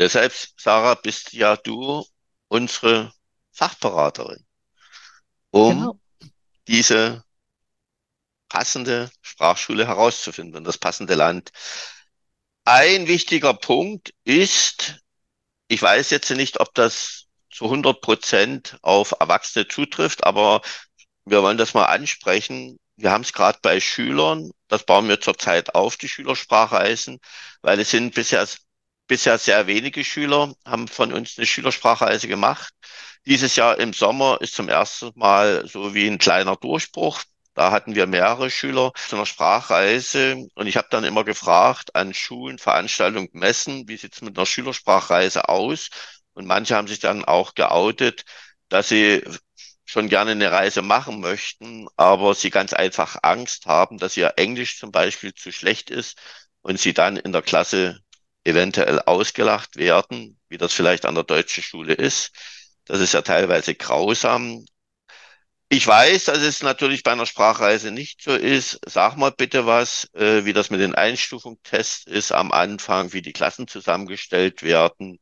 Deshalb, 0.00 0.32
Sarah, 0.56 0.94
bist 0.94 1.34
ja 1.34 1.56
du 1.58 2.02
unsere 2.48 3.12
Fachberaterin, 3.52 4.46
um 5.50 5.78
genau. 5.78 6.00
diese 6.66 7.22
passende 8.48 9.10
Sprachschule 9.20 9.86
herauszufinden 9.86 10.56
und 10.56 10.64
das 10.64 10.78
passende 10.78 11.16
Land. 11.16 11.50
Ein 12.64 13.08
wichtiger 13.08 13.52
Punkt 13.52 14.14
ist, 14.24 14.96
ich 15.68 15.82
weiß 15.82 16.08
jetzt 16.08 16.30
nicht, 16.30 16.60
ob 16.60 16.74
das 16.74 17.26
zu 17.50 17.66
100 17.66 18.00
Prozent 18.00 18.78
auf 18.80 19.14
Erwachsene 19.20 19.68
zutrifft, 19.68 20.24
aber 20.24 20.62
wir 21.26 21.42
wollen 21.42 21.58
das 21.58 21.74
mal 21.74 21.84
ansprechen. 21.84 22.78
Wir 22.96 23.10
haben 23.10 23.22
es 23.22 23.34
gerade 23.34 23.58
bei 23.60 23.80
Schülern, 23.80 24.50
das 24.68 24.86
bauen 24.86 25.08
wir 25.08 25.20
zurzeit 25.20 25.74
auf, 25.74 25.98
die 25.98 26.08
Schülersprachreisen, 26.08 27.20
weil 27.60 27.78
es 27.80 27.90
sind 27.90 28.14
bisher, 28.14 28.46
bisher 29.10 29.38
sehr 29.38 29.66
wenige 29.66 30.04
Schüler, 30.04 30.54
haben 30.64 30.86
von 30.86 31.12
uns 31.12 31.36
eine 31.36 31.44
Schülersprachreise 31.44 32.28
gemacht. 32.28 32.72
Dieses 33.26 33.56
Jahr 33.56 33.80
im 33.80 33.92
Sommer 33.92 34.38
ist 34.40 34.54
zum 34.54 34.68
ersten 34.68 35.10
Mal 35.16 35.66
so 35.66 35.94
wie 35.94 36.06
ein 36.06 36.18
kleiner 36.18 36.54
Durchbruch. 36.54 37.24
Da 37.54 37.72
hatten 37.72 37.96
wir 37.96 38.06
mehrere 38.06 38.50
Schüler 38.50 38.92
zu 39.08 39.16
einer 39.16 39.26
Sprachreise 39.26 40.46
und 40.54 40.68
ich 40.68 40.76
habe 40.76 40.86
dann 40.92 41.02
immer 41.02 41.24
gefragt 41.24 41.96
an 41.96 42.14
Schulen, 42.14 42.58
Veranstaltungen, 42.58 43.28
Messen, 43.32 43.88
wie 43.88 43.96
sieht 43.96 44.14
es 44.14 44.22
mit 44.22 44.38
einer 44.38 44.46
Schülersprachreise 44.46 45.48
aus? 45.48 45.88
Und 46.32 46.46
manche 46.46 46.76
haben 46.76 46.86
sich 46.86 47.00
dann 47.00 47.24
auch 47.24 47.54
geoutet, 47.56 48.24
dass 48.68 48.90
sie 48.90 49.24
schon 49.86 50.08
gerne 50.08 50.30
eine 50.30 50.52
Reise 50.52 50.82
machen 50.82 51.20
möchten, 51.20 51.88
aber 51.96 52.36
sie 52.36 52.50
ganz 52.50 52.72
einfach 52.74 53.16
Angst 53.22 53.66
haben, 53.66 53.98
dass 53.98 54.16
ihr 54.16 54.34
Englisch 54.36 54.78
zum 54.78 54.92
Beispiel 54.92 55.34
zu 55.34 55.50
schlecht 55.50 55.90
ist 55.90 56.16
und 56.62 56.78
sie 56.78 56.94
dann 56.94 57.16
in 57.16 57.32
der 57.32 57.42
Klasse 57.42 58.00
eventuell 58.44 59.00
ausgelacht 59.00 59.76
werden, 59.76 60.38
wie 60.48 60.58
das 60.58 60.72
vielleicht 60.72 61.06
an 61.06 61.14
der 61.14 61.24
deutschen 61.24 61.62
Schule 61.62 61.94
ist. 61.94 62.32
Das 62.84 63.00
ist 63.00 63.14
ja 63.14 63.22
teilweise 63.22 63.74
grausam. 63.74 64.64
Ich 65.68 65.86
weiß, 65.86 66.24
dass 66.24 66.38
es 66.38 66.62
natürlich 66.62 67.04
bei 67.04 67.12
einer 67.12 67.26
Sprachreise 67.26 67.92
nicht 67.92 68.22
so 68.22 68.34
ist. 68.34 68.80
Sag 68.86 69.16
mal 69.16 69.30
bitte 69.30 69.66
was, 69.66 70.08
äh, 70.14 70.44
wie 70.44 70.52
das 70.52 70.70
mit 70.70 70.80
den 70.80 70.96
Einstufungstests 70.96 72.06
ist 72.06 72.32
am 72.32 72.50
Anfang, 72.50 73.12
wie 73.12 73.22
die 73.22 73.32
Klassen 73.32 73.68
zusammengestellt 73.68 74.62
werden, 74.62 75.20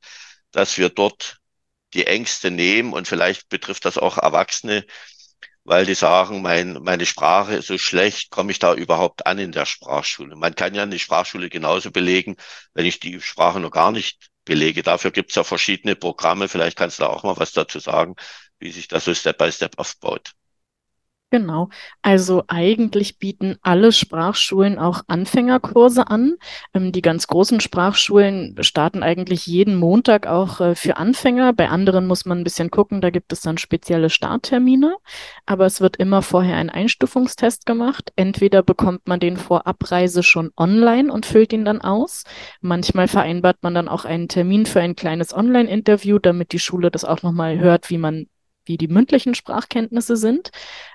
dass 0.51 0.79
wir 0.79 0.89
dort 0.89 1.39
die 1.95 2.07
Ängste 2.07 2.51
nehmen 2.51 2.93
und 2.95 3.09
vielleicht 3.09 3.49
betrifft 3.51 3.85
das 3.85 3.99
auch 3.99 4.19
Erwachsene, 4.19 4.87
weil 5.69 5.87
die 5.87 5.95
sagen, 5.95 6.43
mein, 6.43 6.75
meine 6.83 7.07
Sprache 7.07 7.55
ist 7.57 7.67
so 7.69 7.79
schlecht, 7.79 8.31
komme 8.31 8.51
ich 8.53 8.59
da 8.59 8.75
überhaupt 8.75 9.27
an 9.27 9.39
in 9.39 9.53
der 9.53 9.67
Sprachschule? 9.67 10.37
Man 10.37 10.55
kann 10.55 10.75
ja 10.75 10.83
eine 10.83 10.99
Sprachschule 10.99 11.49
genauso 11.51 11.91
belegen, 11.91 12.37
wenn 12.75 12.87
ich 12.87 13.01
die 13.01 13.21
Sprache 13.21 13.61
noch 13.61 13.71
gar 13.71 13.93
nicht 13.93 14.31
belege. 14.45 14.83
Dafür 14.83 15.11
gibt 15.11 15.31
es 15.31 15.37
ja 15.37 15.45
verschiedene 15.45 15.97
Programme. 15.97 16.49
Vielleicht 16.49 16.77
kannst 16.79 16.99
du 16.99 17.05
da 17.05 17.11
auch 17.11 17.23
mal 17.23 17.37
was 17.37 17.53
dazu 17.53 17.79
sagen, 17.81 18.17
wie 18.59 18.73
sich 18.73 18.89
das 18.89 19.05
so 19.05 19.15
Step 19.15 19.39
by 19.39 19.53
Step 19.53 19.79
aufbaut. 19.79 20.33
Genau. 21.31 21.69
Also 22.01 22.45
eigentlich 22.49 23.19
bieten 23.19 23.57
alle 23.61 23.93
Sprachschulen 23.93 24.79
auch 24.79 25.03
Anfängerkurse 25.09 26.09
an. 26.09 26.37
Ähm, 26.73 26.91
die 26.91 27.03
ganz 27.03 27.27
großen 27.27 27.61
Sprachschulen 27.61 28.57
starten 28.63 29.03
eigentlich 29.03 29.47
jeden 29.47 29.77
Montag 29.77 30.27
auch 30.27 30.61
äh, 30.63 30.75
für 30.75 30.97
Anfänger. 30.97 31.53
Bei 31.53 31.69
anderen 31.69 32.07
muss 32.07 32.25
man 32.25 32.39
ein 32.39 32.45
bisschen 32.45 32.71
gucken, 32.71 33.03
da 33.03 33.11
gibt 33.11 33.31
es 33.35 33.43
dann 33.43 33.59
spezielle 33.59 34.09
Starttermine. 34.09 34.97
Aber 35.45 35.67
es 35.67 35.83
wird 35.83 35.97
immer 35.99 36.23
vorher 36.23 36.57
ein 36.57 36.71
Einstufungstest 36.71 37.67
gemacht. 37.67 38.11
Entweder 38.17 38.63
bekommt 38.63 39.07
man 39.07 39.21
den 39.21 39.37
vor 39.37 39.67
Abreise 39.67 40.23
schon 40.23 40.51
online 40.57 41.13
und 41.13 41.27
füllt 41.27 41.53
ihn 41.53 41.67
dann 41.67 41.83
aus. 41.83 42.25
Manchmal 42.63 43.07
vereinbart 43.07 43.59
man 43.61 43.75
dann 43.75 43.89
auch 43.89 44.07
einen 44.07 44.29
Termin 44.29 44.65
für 44.65 44.81
ein 44.81 44.97
kleines 44.97 45.37
Online-Interview, 45.37 46.19
damit 46.19 46.53
die 46.53 46.59
Schule 46.59 46.91
das 46.91 47.05
auch 47.05 47.23
nochmal 47.23 47.59
hört, 47.59 47.91
wie 47.91 47.99
man 47.99 48.29
wie 48.69 48.77
die 48.77 48.89
mündlichen 48.89 49.35
Sprachkenntnisse 49.35 50.17
sind. 50.17 50.51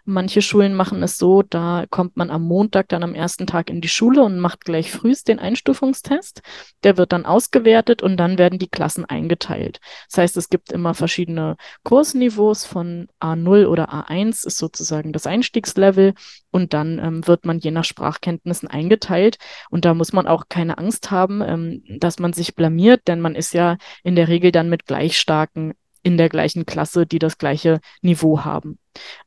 Manche 0.05 0.41
Schulen 0.41 0.73
machen 0.75 1.03
es 1.03 1.17
so, 1.17 1.41
da 1.41 1.85
kommt 1.89 2.15
man 2.15 2.29
am 2.29 2.43
Montag 2.43 2.89
dann 2.89 3.03
am 3.03 3.15
ersten 3.15 3.47
Tag 3.47 3.69
in 3.69 3.81
die 3.81 3.89
Schule 3.89 4.23
und 4.23 4.39
macht 4.39 4.63
gleich 4.65 4.91
frühst 4.91 5.27
den 5.27 5.39
Einstufungstest. 5.39 6.41
Der 6.83 6.97
wird 6.97 7.11
dann 7.11 7.25
ausgewertet 7.25 8.01
und 8.01 8.17
dann 8.17 8.37
werden 8.37 8.59
die 8.59 8.69
Klassen 8.69 9.05
eingeteilt. 9.05 9.79
Das 10.09 10.19
heißt, 10.19 10.37
es 10.37 10.49
gibt 10.49 10.71
immer 10.71 10.93
verschiedene 10.93 11.57
Kursniveaus 11.83 12.65
von 12.65 13.07
A0 13.19 13.65
oder 13.65 13.93
A1 13.93 14.45
ist 14.45 14.57
sozusagen 14.57 15.11
das 15.11 15.27
Einstiegslevel 15.27 16.13
und 16.51 16.73
dann 16.73 16.99
ähm, 16.99 17.27
wird 17.27 17.45
man 17.45 17.59
je 17.59 17.71
nach 17.71 17.83
Sprachkenntnissen 17.83 18.67
eingeteilt. 18.67 19.37
Und 19.69 19.85
da 19.85 19.93
muss 19.93 20.13
man 20.13 20.27
auch 20.27 20.45
keine 20.49 20.77
Angst 20.77 21.09
haben, 21.09 21.41
ähm, 21.41 21.83
dass 21.99 22.19
man 22.19 22.31
sich 22.33 22.55
blamiert, 22.55 23.07
denn 23.07 23.21
man 23.21 23.35
ist 23.35 23.53
ja 23.53 23.77
in 24.03 24.15
der 24.15 24.27
Regel 24.27 24.51
dann 24.51 24.69
mit 24.69 24.85
gleich 24.85 25.17
starken 25.17 25.73
in 26.03 26.17
der 26.17 26.29
gleichen 26.29 26.65
Klasse, 26.65 27.05
die 27.05 27.19
das 27.19 27.37
gleiche 27.37 27.79
Niveau 28.01 28.41
haben. 28.43 28.77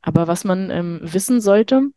Aber 0.01 0.27
was 0.27 0.43
man 0.43 0.69
ähm, 0.69 0.99
wissen 1.01 1.41
sollte, 1.41 1.89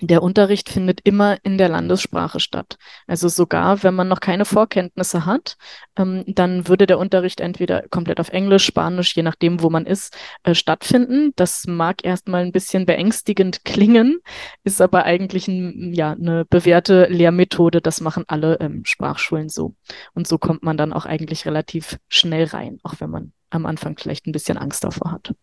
der 0.00 0.22
Unterricht 0.22 0.68
findet 0.68 1.00
immer 1.04 1.38
in 1.42 1.56
der 1.56 1.70
Landessprache 1.70 2.38
statt. 2.38 2.76
Also 3.06 3.28
sogar, 3.28 3.82
wenn 3.82 3.94
man 3.94 4.08
noch 4.08 4.20
keine 4.20 4.44
Vorkenntnisse 4.44 5.24
hat, 5.24 5.56
ähm, 5.96 6.22
dann 6.26 6.68
würde 6.68 6.86
der 6.86 6.98
Unterricht 6.98 7.40
entweder 7.40 7.88
komplett 7.88 8.20
auf 8.20 8.28
Englisch, 8.28 8.66
Spanisch, 8.66 9.16
je 9.16 9.22
nachdem, 9.22 9.62
wo 9.62 9.70
man 9.70 9.86
ist, 9.86 10.14
äh, 10.42 10.54
stattfinden. 10.54 11.32
Das 11.36 11.66
mag 11.66 12.04
erstmal 12.04 12.42
ein 12.44 12.52
bisschen 12.52 12.84
beängstigend 12.84 13.64
klingen, 13.64 14.20
ist 14.64 14.82
aber 14.82 15.04
eigentlich 15.04 15.48
ein, 15.48 15.94
ja, 15.94 16.12
eine 16.12 16.44
bewährte 16.44 17.06
Lehrmethode. 17.06 17.80
Das 17.80 18.02
machen 18.02 18.24
alle 18.26 18.60
ähm, 18.60 18.84
Sprachschulen 18.84 19.48
so. 19.48 19.74
Und 20.12 20.26
so 20.26 20.36
kommt 20.36 20.62
man 20.62 20.76
dann 20.76 20.92
auch 20.92 21.06
eigentlich 21.06 21.46
relativ 21.46 21.98
schnell 22.08 22.44
rein, 22.44 22.80
auch 22.82 22.94
wenn 22.98 23.10
man 23.10 23.32
am 23.50 23.66
Anfang 23.66 23.96
vielleicht 23.98 24.26
ein 24.26 24.32
bisschen 24.32 24.58
Angst 24.58 24.84
davor 24.84 25.12
hat. 25.12 25.34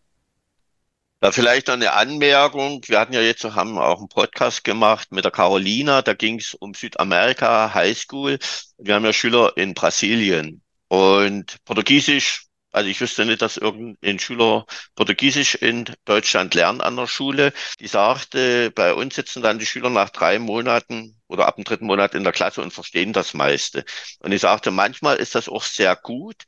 Da 1.20 1.32
vielleicht 1.32 1.68
noch 1.68 1.74
eine 1.74 1.94
Anmerkung. 1.94 2.82
Wir 2.86 3.00
hatten 3.00 3.14
ja 3.14 3.22
jetzt 3.22 3.44
haben 3.44 3.78
auch 3.78 3.98
einen 3.98 4.10
Podcast 4.10 4.62
gemacht 4.62 5.10
mit 5.10 5.24
der 5.24 5.32
Carolina. 5.32 6.02
Da 6.02 6.12
ging 6.12 6.38
es 6.38 6.52
um 6.52 6.74
Südamerika 6.74 7.72
High 7.72 7.96
School. 7.96 8.38
Wir 8.76 8.94
haben 8.94 9.06
ja 9.06 9.12
Schüler 9.14 9.56
in 9.56 9.72
Brasilien 9.72 10.60
und 10.88 11.56
Portugiesisch. 11.64 12.44
Also 12.72 12.90
ich 12.90 13.00
wüsste 13.00 13.24
nicht, 13.24 13.40
dass 13.40 13.56
irgendein 13.56 14.18
Schüler 14.18 14.66
Portugiesisch 14.96 15.54
in 15.54 15.86
Deutschland 16.04 16.54
lernt 16.54 16.82
an 16.82 16.96
der 16.96 17.06
Schule. 17.06 17.52
Die 17.80 17.86
sagte, 17.86 18.70
bei 18.72 18.92
uns 18.92 19.14
sitzen 19.14 19.42
dann 19.42 19.58
die 19.58 19.66
Schüler 19.66 19.90
nach 19.90 20.10
drei 20.10 20.38
Monaten 20.38 21.16
oder 21.28 21.46
ab 21.46 21.54
dem 21.54 21.64
dritten 21.64 21.86
Monat 21.86 22.14
in 22.14 22.24
der 22.24 22.32
Klasse 22.32 22.60
und 22.60 22.72
verstehen 22.72 23.12
das 23.12 23.32
meiste. 23.32 23.84
Und 24.18 24.32
ich 24.32 24.42
sagte, 24.42 24.70
manchmal 24.72 25.16
ist 25.16 25.36
das 25.36 25.48
auch 25.48 25.62
sehr 25.62 25.96
gut, 25.96 26.42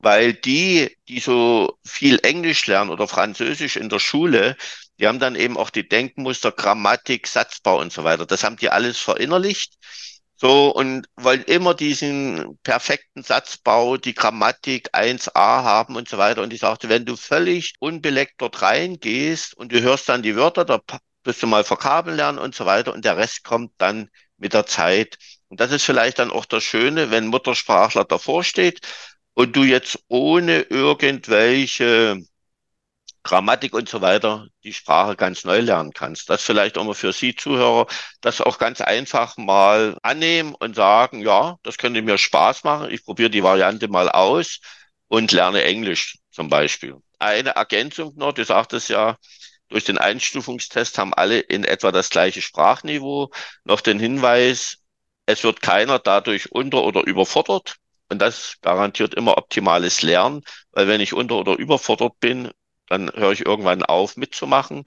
weil 0.00 0.32
die, 0.32 0.96
die 1.08 1.20
so 1.20 1.78
viel 1.84 2.18
Englisch 2.22 2.66
lernen 2.66 2.90
oder 2.90 3.06
Französisch 3.06 3.76
in 3.76 3.88
der 3.88 3.98
Schule, 3.98 4.56
die 4.98 5.06
haben 5.06 5.18
dann 5.18 5.36
eben 5.36 5.56
auch 5.56 5.70
die 5.70 5.88
Denkmuster, 5.88 6.52
Grammatik, 6.52 7.26
Satzbau 7.26 7.80
und 7.80 7.92
so 7.92 8.04
weiter. 8.04 8.26
Das 8.26 8.42
haben 8.44 8.56
die 8.56 8.70
alles 8.70 8.98
verinnerlicht. 8.98 9.74
So, 10.36 10.70
und 10.74 11.06
wollen 11.16 11.42
immer 11.44 11.74
diesen 11.74 12.58
perfekten 12.62 13.22
Satzbau, 13.22 13.98
die 13.98 14.14
Grammatik 14.14 14.88
1a 14.94 15.64
haben 15.64 15.96
und 15.96 16.08
so 16.08 16.16
weiter. 16.16 16.42
Und 16.42 16.52
ich 16.54 16.60
sagte, 16.60 16.88
wenn 16.88 17.04
du 17.04 17.16
völlig 17.16 17.74
unbeleckt 17.78 18.40
dort 18.40 18.62
reingehst 18.62 19.54
und 19.54 19.70
du 19.70 19.82
hörst 19.82 20.08
dann 20.08 20.22
die 20.22 20.36
Wörter, 20.36 20.64
da 20.64 20.80
wirst 21.24 21.42
du 21.42 21.46
mal 21.46 21.68
Vokabeln 21.68 22.16
lernen 22.16 22.38
und 22.38 22.54
so 22.54 22.64
weiter 22.64 22.94
und 22.94 23.04
der 23.04 23.18
Rest 23.18 23.44
kommt 23.44 23.72
dann 23.76 24.08
mit 24.38 24.54
der 24.54 24.64
Zeit. 24.64 25.18
Und 25.48 25.60
das 25.60 25.72
ist 25.72 25.82
vielleicht 25.84 26.18
dann 26.18 26.30
auch 26.30 26.46
das 26.46 26.64
Schöne, 26.64 27.10
wenn 27.10 27.26
Muttersprachler 27.26 28.04
davor 28.04 28.42
steht 28.42 28.80
und 29.34 29.56
du 29.56 29.64
jetzt 29.64 29.98
ohne 30.08 30.60
irgendwelche 30.62 32.22
Grammatik 33.22 33.74
und 33.74 33.88
so 33.88 34.00
weiter 34.00 34.46
die 34.64 34.72
Sprache 34.72 35.14
ganz 35.16 35.44
neu 35.44 35.60
lernen 35.60 35.92
kannst. 35.92 36.30
Das 36.30 36.42
vielleicht 36.42 36.78
auch 36.78 36.84
mal 36.84 36.94
für 36.94 37.12
Sie 37.12 37.34
Zuhörer, 37.36 37.86
das 38.22 38.40
auch 38.40 38.58
ganz 38.58 38.80
einfach 38.80 39.36
mal 39.36 39.98
annehmen 40.02 40.54
und 40.54 40.74
sagen, 40.74 41.20
ja, 41.20 41.56
das 41.62 41.76
könnte 41.78 42.00
mir 42.02 42.16
Spaß 42.18 42.64
machen. 42.64 42.90
Ich 42.90 43.04
probiere 43.04 43.30
die 43.30 43.42
Variante 43.42 43.88
mal 43.88 44.08
aus 44.08 44.60
und 45.08 45.32
lerne 45.32 45.64
Englisch 45.64 46.16
zum 46.30 46.48
Beispiel. 46.48 46.96
Eine 47.18 47.50
Ergänzung 47.50 48.14
noch, 48.16 48.32
du 48.32 48.44
sagtest 48.44 48.88
ja, 48.88 49.16
durch 49.68 49.84
den 49.84 49.98
Einstufungstest 49.98 50.98
haben 50.98 51.14
alle 51.14 51.40
in 51.40 51.64
etwa 51.64 51.92
das 51.92 52.10
gleiche 52.10 52.42
Sprachniveau. 52.42 53.30
Noch 53.64 53.80
den 53.82 54.00
Hinweis, 54.00 54.78
es 55.26 55.44
wird 55.44 55.62
keiner 55.62 55.98
dadurch 55.98 56.52
unter- 56.52 56.82
oder 56.84 57.06
überfordert. 57.06 57.76
Und 58.10 58.18
das 58.20 58.56
garantiert 58.62 59.14
immer 59.14 59.38
optimales 59.38 60.02
Lernen, 60.02 60.42
weil 60.72 60.88
wenn 60.88 61.00
ich 61.00 61.14
unter- 61.14 61.36
oder 61.36 61.56
überfordert 61.56 62.20
bin, 62.20 62.50
dann 62.88 63.10
höre 63.14 63.32
ich 63.32 63.46
irgendwann 63.46 63.82
auf 63.84 64.16
mitzumachen. 64.16 64.84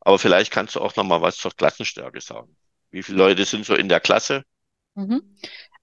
Aber 0.00 0.18
vielleicht 0.18 0.50
kannst 0.52 0.76
du 0.76 0.80
auch 0.80 0.96
noch 0.96 1.04
mal 1.04 1.22
was 1.22 1.36
zur 1.36 1.52
Klassenstärke 1.52 2.20
sagen. 2.20 2.56
Wie 2.90 3.02
viele 3.02 3.18
Leute 3.18 3.44
sind 3.44 3.66
so 3.66 3.74
in 3.74 3.88
der 3.88 4.00
Klasse? 4.00 4.44
Mhm. 4.94 5.22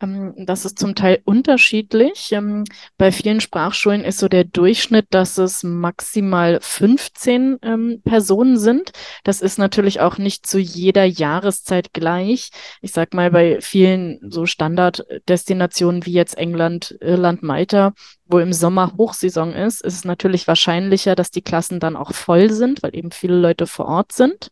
Ähm, 0.02 0.34
das 0.38 0.66
ist 0.66 0.80
zum 0.80 0.96
Teil 0.96 1.22
unterschiedlich. 1.26 2.32
Ähm, 2.32 2.64
bei 2.98 3.12
vielen 3.12 3.42
Sprachschulen 3.42 4.04
ist 4.04 4.20
so 4.20 4.28
der 4.28 4.44
Durchschnitt, 4.44 5.08
dass 5.12 5.38
es 5.38 5.64
maximal 5.64 6.60
15 6.62 7.60
ähm, 7.62 8.02
Personen 8.04 8.58
sind. 8.58 8.92
Das 9.24 9.42
ist 9.42 9.60
natürlich 9.60 10.00
auch 10.00 10.18
nicht 10.18 10.46
zu 10.48 10.60
jeder 10.60 11.06
Jahreszeit 11.06 11.94
gleich. 11.94 12.50
Ich 12.82 12.92
sag 12.92 13.14
mal, 13.14 13.32
bei 13.32 13.60
vielen 13.62 14.20
so 14.30 14.46
Standarddestinationen 14.46 16.06
wie 16.06 16.14
jetzt 16.14 16.38
England, 16.38 16.98
Irland, 17.02 17.44
Malta, 17.44 17.94
wo 18.32 18.40
im 18.40 18.54
Sommer 18.54 18.94
Hochsaison 18.98 19.54
ist, 19.54 19.82
ist 19.82 19.94
es 19.96 20.06
natürlich 20.06 20.48
wahrscheinlicher, 20.48 21.16
dass 21.16 21.32
die 21.32 21.42
Klassen 21.42 21.80
dann 21.80 21.96
auch 21.96 22.14
voll 22.14 22.50
sind, 22.50 22.82
weil 22.82 22.96
eben 22.96 23.12
viele 23.12 23.36
Leute 23.36 23.68
vor 23.68 23.86
Ort 23.88 24.14
sind. 24.14 24.50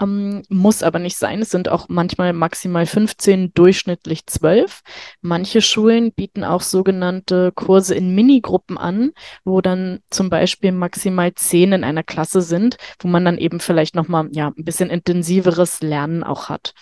Ähm, 0.00 0.42
muss 0.48 0.82
aber 0.82 0.98
nicht 0.98 1.16
sein. 1.16 1.40
Es 1.40 1.50
sind 1.50 1.68
auch 1.68 1.88
manchmal 1.88 2.32
maximal 2.32 2.86
15, 2.86 3.54
durchschnittlich 3.54 4.26
12. 4.26 4.82
Manche 5.20 5.60
Schulen 5.60 6.12
bieten 6.12 6.44
auch 6.44 6.62
sogenannte 6.62 7.52
Kurse 7.52 7.94
in 7.94 8.14
Minigruppen 8.14 8.78
an, 8.78 9.12
wo 9.44 9.60
dann 9.60 10.00
zum 10.10 10.30
Beispiel 10.30 10.72
maximal 10.72 11.34
10 11.34 11.72
in 11.72 11.84
einer 11.84 12.02
Klasse 12.02 12.42
sind, 12.42 12.76
wo 13.00 13.08
man 13.08 13.24
dann 13.24 13.38
eben 13.38 13.60
vielleicht 13.60 13.94
nochmal 13.94 14.28
ja, 14.32 14.48
ein 14.48 14.64
bisschen 14.64 14.90
intensiveres 14.90 15.80
Lernen 15.80 16.22
auch 16.22 16.48
hat. 16.48 16.74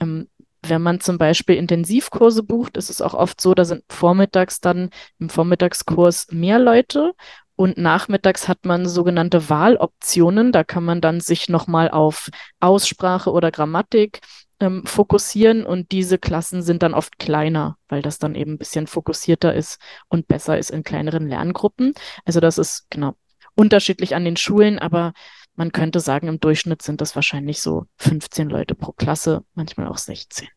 Ähm, 0.00 0.28
wenn 0.62 0.82
man 0.82 1.00
zum 1.00 1.16
Beispiel 1.16 1.56
Intensivkurse 1.56 2.42
bucht, 2.42 2.76
ist 2.76 2.90
es 2.90 3.00
auch 3.00 3.14
oft 3.14 3.40
so, 3.40 3.54
da 3.54 3.64
sind 3.64 3.82
vormittags 3.88 4.60
dann 4.60 4.90
im 5.18 5.30
Vormittagskurs 5.30 6.28
mehr 6.32 6.58
Leute 6.58 7.14
und 7.60 7.76
nachmittags 7.76 8.48
hat 8.48 8.64
man 8.64 8.88
sogenannte 8.88 9.50
Wahloptionen. 9.50 10.50
Da 10.50 10.64
kann 10.64 10.82
man 10.82 11.02
dann 11.02 11.20
sich 11.20 11.50
nochmal 11.50 11.90
auf 11.90 12.30
Aussprache 12.58 13.30
oder 13.30 13.50
Grammatik 13.50 14.20
ähm, 14.60 14.84
fokussieren 14.86 15.64
und 15.64 15.90
diese 15.90 16.18
Klassen 16.18 16.62
sind 16.62 16.82
dann 16.82 16.94
oft 16.94 17.18
kleiner, 17.18 17.78
weil 17.88 18.02
das 18.02 18.18
dann 18.18 18.34
eben 18.34 18.52
ein 18.52 18.58
bisschen 18.58 18.86
fokussierter 18.86 19.54
ist 19.54 19.80
und 20.08 20.28
besser 20.28 20.58
ist 20.58 20.70
in 20.70 20.84
kleineren 20.84 21.28
Lerngruppen. 21.28 21.94
Also 22.24 22.40
das 22.40 22.58
ist 22.58 22.86
genau 22.90 23.14
unterschiedlich 23.54 24.14
an 24.14 24.24
den 24.24 24.36
Schulen, 24.36 24.78
aber 24.78 25.12
man 25.54 25.72
könnte 25.72 26.00
sagen, 26.00 26.28
im 26.28 26.40
Durchschnitt 26.40 26.82
sind 26.82 27.00
das 27.00 27.16
wahrscheinlich 27.16 27.60
so 27.60 27.86
15 27.98 28.48
Leute 28.48 28.74
pro 28.74 28.92
Klasse, 28.92 29.44
manchmal 29.54 29.88
auch 29.88 29.98
16. 29.98 30.48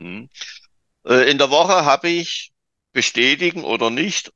Hm. 0.00 0.28
Äh, 1.06 1.30
in 1.30 1.38
der 1.38 1.50
Woche 1.50 1.84
habe 1.84 2.08
ich 2.08 2.52
bestätigen 2.92 3.64
oder 3.64 3.90
nicht 3.90 4.32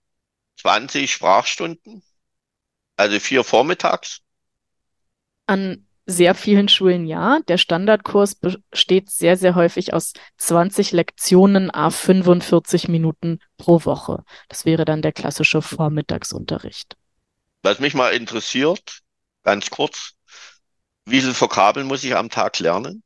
20 0.61 1.13
Sprachstunden, 1.13 2.03
also 2.97 3.19
vier 3.21 3.45
vormittags. 3.45 4.21
An 5.47 5.87
sehr 6.11 6.35
vielen 6.35 6.69
Schulen 6.69 7.07
ja. 7.07 7.41
Der 7.49 7.59
Standardkurs 7.59 8.35
besteht 8.35 9.11
sehr, 9.11 9.37
sehr 9.37 9.55
häufig 9.55 9.95
aus 9.95 10.13
20 10.39 10.93
Lektionen 10.93 11.71
a 11.71 11.91
45 11.91 12.89
Minuten 12.89 13.39
pro 13.57 13.85
Woche. 13.85 14.25
Das 14.49 14.65
wäre 14.65 14.85
dann 14.85 15.03
der 15.03 15.13
klassische 15.13 15.63
Vormittagsunterricht. 15.63 16.97
Was 17.63 17.79
mich 17.79 17.95
mal 17.95 18.11
interessiert, 18.11 19.01
ganz 19.45 19.71
kurz. 19.71 20.13
Wie 21.05 21.21
viele 21.21 21.39
Vokabeln 21.39 21.87
muss 21.87 22.05
ich 22.05 22.17
am 22.17 22.31
Tag 22.31 22.59
lernen? 22.59 23.03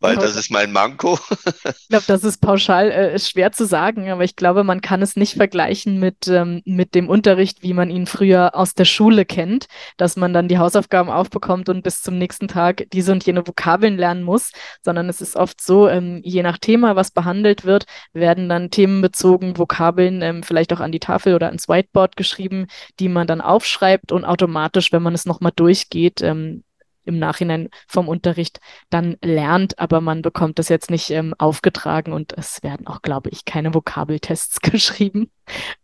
Weil 0.00 0.16
das 0.16 0.34
ist 0.34 0.50
mein 0.50 0.72
Manko. 0.72 1.18
ich 1.44 1.88
glaube, 1.88 2.04
das 2.06 2.24
ist 2.24 2.40
pauschal 2.40 2.90
äh, 2.90 3.18
schwer 3.18 3.52
zu 3.52 3.66
sagen, 3.66 4.08
aber 4.10 4.24
ich 4.24 4.34
glaube, 4.34 4.64
man 4.64 4.80
kann 4.80 5.02
es 5.02 5.14
nicht 5.14 5.34
vergleichen 5.34 5.98
mit, 5.98 6.26
ähm, 6.26 6.62
mit 6.64 6.94
dem 6.94 7.08
Unterricht, 7.08 7.62
wie 7.62 7.74
man 7.74 7.90
ihn 7.90 8.06
früher 8.06 8.54
aus 8.54 8.74
der 8.74 8.86
Schule 8.86 9.26
kennt, 9.26 9.66
dass 9.98 10.16
man 10.16 10.32
dann 10.32 10.48
die 10.48 10.56
Hausaufgaben 10.58 11.10
aufbekommt 11.10 11.68
und 11.68 11.82
bis 11.82 12.00
zum 12.00 12.16
nächsten 12.16 12.48
Tag 12.48 12.86
diese 12.92 13.12
und 13.12 13.24
jene 13.26 13.46
Vokabeln 13.46 13.98
lernen 13.98 14.22
muss, 14.22 14.52
sondern 14.82 15.10
es 15.10 15.20
ist 15.20 15.36
oft 15.36 15.60
so, 15.60 15.86
ähm, 15.88 16.22
je 16.24 16.42
nach 16.42 16.56
Thema, 16.56 16.96
was 16.96 17.10
behandelt 17.10 17.64
wird, 17.64 17.84
werden 18.14 18.48
dann 18.48 18.70
themenbezogen 18.70 19.58
Vokabeln 19.58 20.22
ähm, 20.22 20.42
vielleicht 20.42 20.72
auch 20.72 20.80
an 20.80 20.92
die 20.92 21.00
Tafel 21.00 21.34
oder 21.34 21.48
ans 21.48 21.68
Whiteboard 21.68 22.16
geschrieben, 22.16 22.68
die 22.98 23.10
man 23.10 23.26
dann 23.26 23.42
aufschreibt 23.42 24.12
und 24.12 24.24
automatisch, 24.24 24.92
wenn 24.92 25.02
man 25.02 25.14
es 25.14 25.26
nochmal 25.26 25.52
durchgeht, 25.54 26.22
ähm, 26.22 26.64
im 27.04 27.18
Nachhinein 27.18 27.68
vom 27.86 28.08
Unterricht 28.08 28.60
dann 28.90 29.16
lernt, 29.22 29.78
aber 29.78 30.00
man 30.00 30.22
bekommt 30.22 30.58
das 30.58 30.68
jetzt 30.68 30.90
nicht 30.90 31.10
ähm, 31.10 31.34
aufgetragen 31.38 32.12
und 32.12 32.32
es 32.36 32.62
werden 32.62 32.86
auch, 32.86 33.02
glaube 33.02 33.30
ich, 33.30 33.44
keine 33.44 33.74
Vokabeltests 33.74 34.60
geschrieben. 34.60 35.30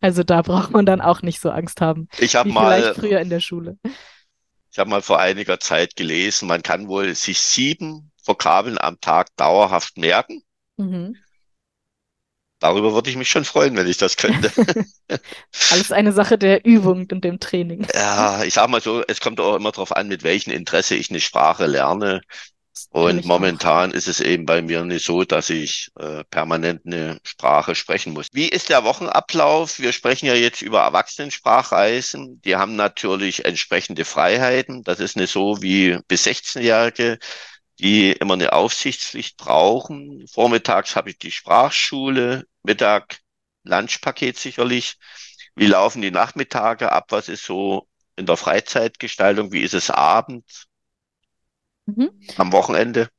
Also 0.00 0.22
da 0.22 0.42
braucht 0.42 0.70
man 0.70 0.86
dann 0.86 1.00
auch 1.00 1.22
nicht 1.22 1.40
so 1.40 1.50
Angst 1.50 1.80
haben. 1.80 2.08
Ich 2.18 2.36
habe 2.36 2.50
mal 2.50 2.80
vielleicht 2.80 3.00
früher 3.00 3.20
in 3.20 3.30
der 3.30 3.40
Schule. 3.40 3.78
Ich 4.70 4.78
habe 4.78 4.90
mal 4.90 5.02
vor 5.02 5.18
einiger 5.18 5.58
Zeit 5.58 5.96
gelesen, 5.96 6.48
man 6.48 6.62
kann 6.62 6.88
wohl 6.88 7.14
sich 7.14 7.40
sieben 7.40 8.12
Vokabeln 8.22 8.78
am 8.78 9.00
Tag 9.00 9.34
dauerhaft 9.36 9.96
merken. 9.96 10.42
Mhm. 10.76 11.16
Darüber 12.58 12.94
würde 12.94 13.10
ich 13.10 13.16
mich 13.16 13.28
schon 13.28 13.44
freuen, 13.44 13.76
wenn 13.76 13.86
ich 13.86 13.98
das 13.98 14.16
könnte. 14.16 14.50
Alles 15.70 15.92
eine 15.92 16.12
Sache 16.12 16.38
der 16.38 16.64
Übung 16.64 17.06
und 17.12 17.22
dem 17.22 17.38
Training. 17.38 17.86
Ja, 17.94 18.44
ich 18.44 18.54
sag 18.54 18.68
mal 18.68 18.80
so, 18.80 19.02
es 19.06 19.20
kommt 19.20 19.40
auch 19.40 19.56
immer 19.56 19.72
darauf 19.72 19.94
an, 19.94 20.08
mit 20.08 20.22
welchem 20.22 20.52
Interesse 20.52 20.94
ich 20.94 21.10
eine 21.10 21.20
Sprache 21.20 21.66
lerne. 21.66 22.22
Und 22.90 23.24
momentan 23.24 23.90
auch. 23.90 23.94
ist 23.94 24.08
es 24.08 24.20
eben 24.20 24.46
bei 24.46 24.62
mir 24.62 24.84
nicht 24.84 25.04
so, 25.04 25.24
dass 25.24 25.50
ich 25.50 25.90
äh, 25.98 26.24
permanent 26.24 26.82
eine 26.86 27.18
Sprache 27.24 27.74
sprechen 27.74 28.12
muss. 28.12 28.28
Wie 28.32 28.48
ist 28.48 28.68
der 28.68 28.84
Wochenablauf? 28.84 29.78
Wir 29.78 29.92
sprechen 29.92 30.26
ja 30.26 30.34
jetzt 30.34 30.62
über 30.62 30.80
Erwachsenensprachreisen. 30.80 32.40
Die 32.42 32.56
haben 32.56 32.76
natürlich 32.76 33.44
entsprechende 33.44 34.04
Freiheiten. 34.04 34.82
Das 34.82 35.00
ist 35.00 35.16
nicht 35.16 35.32
so 35.32 35.60
wie 35.62 35.98
bis 36.08 36.26
16-Jährige 36.26 37.18
die 37.78 38.12
immer 38.12 38.34
eine 38.34 38.52
Aufsichtspflicht 38.52 39.36
brauchen. 39.36 40.26
Vormittags 40.28 40.96
habe 40.96 41.10
ich 41.10 41.18
die 41.18 41.30
Sprachschule, 41.30 42.46
Mittag 42.62 43.18
Lunchpaket 43.64 44.36
sicherlich. 44.36 44.96
Wie 45.54 45.66
laufen 45.66 46.02
die 46.02 46.10
Nachmittage 46.10 46.92
ab? 46.92 47.06
Was 47.10 47.28
ist 47.28 47.44
so 47.44 47.88
in 48.16 48.26
der 48.26 48.36
Freizeitgestaltung? 48.36 49.52
Wie 49.52 49.62
ist 49.62 49.74
es 49.74 49.90
abends? 49.90 50.66
Mhm. 51.86 52.10
Am 52.36 52.52
Wochenende? 52.52 53.10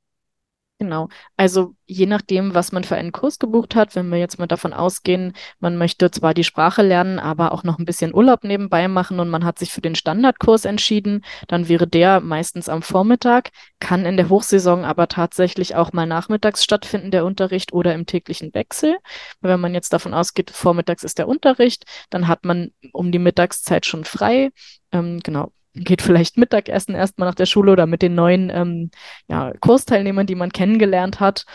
Genau. 0.79 1.09
Also 1.37 1.73
je 1.87 2.05
nachdem, 2.05 2.53
was 2.53 2.71
man 2.71 2.83
für 2.83 2.95
einen 2.95 3.11
Kurs 3.11 3.39
gebucht 3.39 3.73
hat, 3.73 3.95
wenn 3.95 4.09
wir 4.09 4.19
jetzt 4.19 4.37
mal 4.37 4.45
davon 4.45 4.73
ausgehen, 4.73 5.33
man 5.59 5.75
möchte 5.75 6.11
zwar 6.11 6.35
die 6.35 6.43
Sprache 6.43 6.83
lernen, 6.83 7.17
aber 7.17 7.51
auch 7.51 7.63
noch 7.63 7.79
ein 7.79 7.85
bisschen 7.85 8.13
Urlaub 8.13 8.43
nebenbei 8.43 8.87
machen 8.87 9.19
und 9.19 9.27
man 9.27 9.43
hat 9.43 9.57
sich 9.57 9.71
für 9.71 9.81
den 9.81 9.95
Standardkurs 9.95 10.65
entschieden, 10.65 11.25
dann 11.47 11.67
wäre 11.67 11.87
der 11.87 12.19
meistens 12.19 12.69
am 12.69 12.83
Vormittag, 12.83 13.49
kann 13.79 14.05
in 14.05 14.17
der 14.17 14.29
Hochsaison 14.29 14.85
aber 14.85 15.07
tatsächlich 15.07 15.73
auch 15.75 15.93
mal 15.93 16.05
nachmittags 16.05 16.63
stattfinden, 16.63 17.09
der 17.09 17.25
Unterricht 17.25 17.73
oder 17.73 17.95
im 17.95 18.05
täglichen 18.05 18.53
Wechsel. 18.53 18.97
Wenn 19.41 19.59
man 19.59 19.73
jetzt 19.73 19.93
davon 19.93 20.13
ausgeht, 20.13 20.51
vormittags 20.51 21.03
ist 21.03 21.17
der 21.17 21.27
Unterricht, 21.27 21.85
dann 22.11 22.27
hat 22.27 22.45
man 22.45 22.71
um 22.91 23.11
die 23.11 23.19
Mittagszeit 23.19 23.87
schon 23.87 24.05
frei. 24.05 24.51
Ähm, 24.91 25.21
genau, 25.23 25.51
geht 25.83 26.01
vielleicht 26.01 26.37
Mittagessen 26.37 26.95
erstmal 26.95 27.27
nach 27.27 27.35
der 27.35 27.45
Schule 27.45 27.71
oder 27.71 27.85
mit 27.85 28.01
den 28.01 28.15
neuen 28.15 28.49
ähm, 28.49 28.91
ja, 29.27 29.53
Kursteilnehmern, 29.59 30.27
die 30.27 30.35
man 30.35 30.51
kennengelernt 30.51 31.19
hat. 31.19 31.45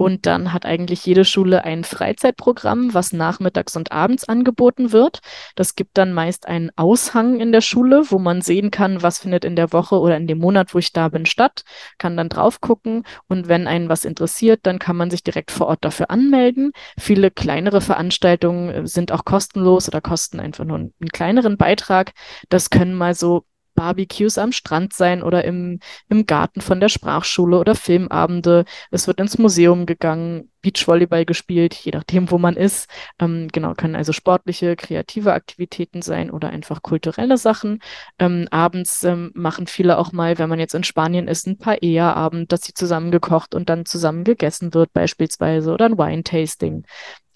Und 0.00 0.24
dann 0.24 0.54
hat 0.54 0.64
eigentlich 0.64 1.04
jede 1.04 1.26
Schule 1.26 1.62
ein 1.66 1.84
Freizeitprogramm, 1.84 2.94
was 2.94 3.12
nachmittags 3.12 3.76
und 3.76 3.92
abends 3.92 4.26
angeboten 4.26 4.92
wird. 4.92 5.20
Das 5.56 5.76
gibt 5.76 5.98
dann 5.98 6.14
meist 6.14 6.48
einen 6.48 6.70
Aushang 6.76 7.38
in 7.38 7.52
der 7.52 7.60
Schule, 7.60 8.04
wo 8.08 8.18
man 8.18 8.40
sehen 8.40 8.70
kann, 8.70 9.02
was 9.02 9.18
findet 9.18 9.44
in 9.44 9.56
der 9.56 9.74
Woche 9.74 10.00
oder 10.00 10.16
in 10.16 10.26
dem 10.26 10.38
Monat, 10.38 10.72
wo 10.74 10.78
ich 10.78 10.94
da 10.94 11.10
bin, 11.10 11.26
statt, 11.26 11.64
kann 11.98 12.16
dann 12.16 12.30
drauf 12.30 12.62
gucken. 12.62 13.04
Und 13.28 13.48
wenn 13.48 13.66
einen 13.66 13.90
was 13.90 14.06
interessiert, 14.06 14.60
dann 14.62 14.78
kann 14.78 14.96
man 14.96 15.10
sich 15.10 15.22
direkt 15.22 15.50
vor 15.50 15.66
Ort 15.66 15.84
dafür 15.84 16.10
anmelden. 16.10 16.72
Viele 16.98 17.30
kleinere 17.30 17.82
Veranstaltungen 17.82 18.70
äh, 18.70 18.86
sind 18.86 19.12
auch 19.12 19.26
kostenlos 19.26 19.86
oder 19.86 20.00
kosten 20.00 20.40
einfach 20.40 20.64
nur 20.64 20.78
einen 20.78 20.94
kleineren 21.12 21.58
Beitrag. 21.58 22.12
Das 22.48 22.70
können 22.70 22.94
mal 22.94 23.14
so 23.14 23.44
Barbecues 23.80 24.36
am 24.36 24.52
Strand 24.52 24.92
sein 24.92 25.22
oder 25.22 25.42
im, 25.42 25.80
im 26.10 26.26
Garten 26.26 26.60
von 26.60 26.80
der 26.80 26.90
Sprachschule 26.90 27.58
oder 27.58 27.74
Filmabende. 27.74 28.66
Es 28.90 29.06
wird 29.06 29.20
ins 29.20 29.38
Museum 29.38 29.86
gegangen, 29.86 30.50
Beachvolleyball 30.60 31.24
gespielt, 31.24 31.72
je 31.72 31.92
nachdem, 31.92 32.30
wo 32.30 32.36
man 32.36 32.56
ist. 32.56 32.90
Ähm, 33.18 33.48
genau, 33.50 33.72
können 33.72 33.96
also 33.96 34.12
sportliche, 34.12 34.76
kreative 34.76 35.32
Aktivitäten 35.32 36.02
sein 36.02 36.30
oder 36.30 36.50
einfach 36.50 36.82
kulturelle 36.82 37.38
Sachen. 37.38 37.80
Ähm, 38.18 38.48
abends 38.50 39.02
ähm, 39.02 39.30
machen 39.34 39.66
viele 39.66 39.96
auch 39.96 40.12
mal, 40.12 40.38
wenn 40.38 40.50
man 40.50 40.58
jetzt 40.58 40.74
in 40.74 40.84
Spanien 40.84 41.26
ist, 41.26 41.46
ein 41.46 41.56
Paella-Abend, 41.56 42.52
dass 42.52 42.60
sie 42.60 42.74
zusammen 42.74 43.10
gekocht 43.10 43.54
und 43.54 43.70
dann 43.70 43.86
zusammen 43.86 44.24
gegessen 44.24 44.74
wird 44.74 44.92
beispielsweise 44.92 45.72
oder 45.72 45.86
ein 45.86 45.96
Wine-Tasting. 45.96 46.84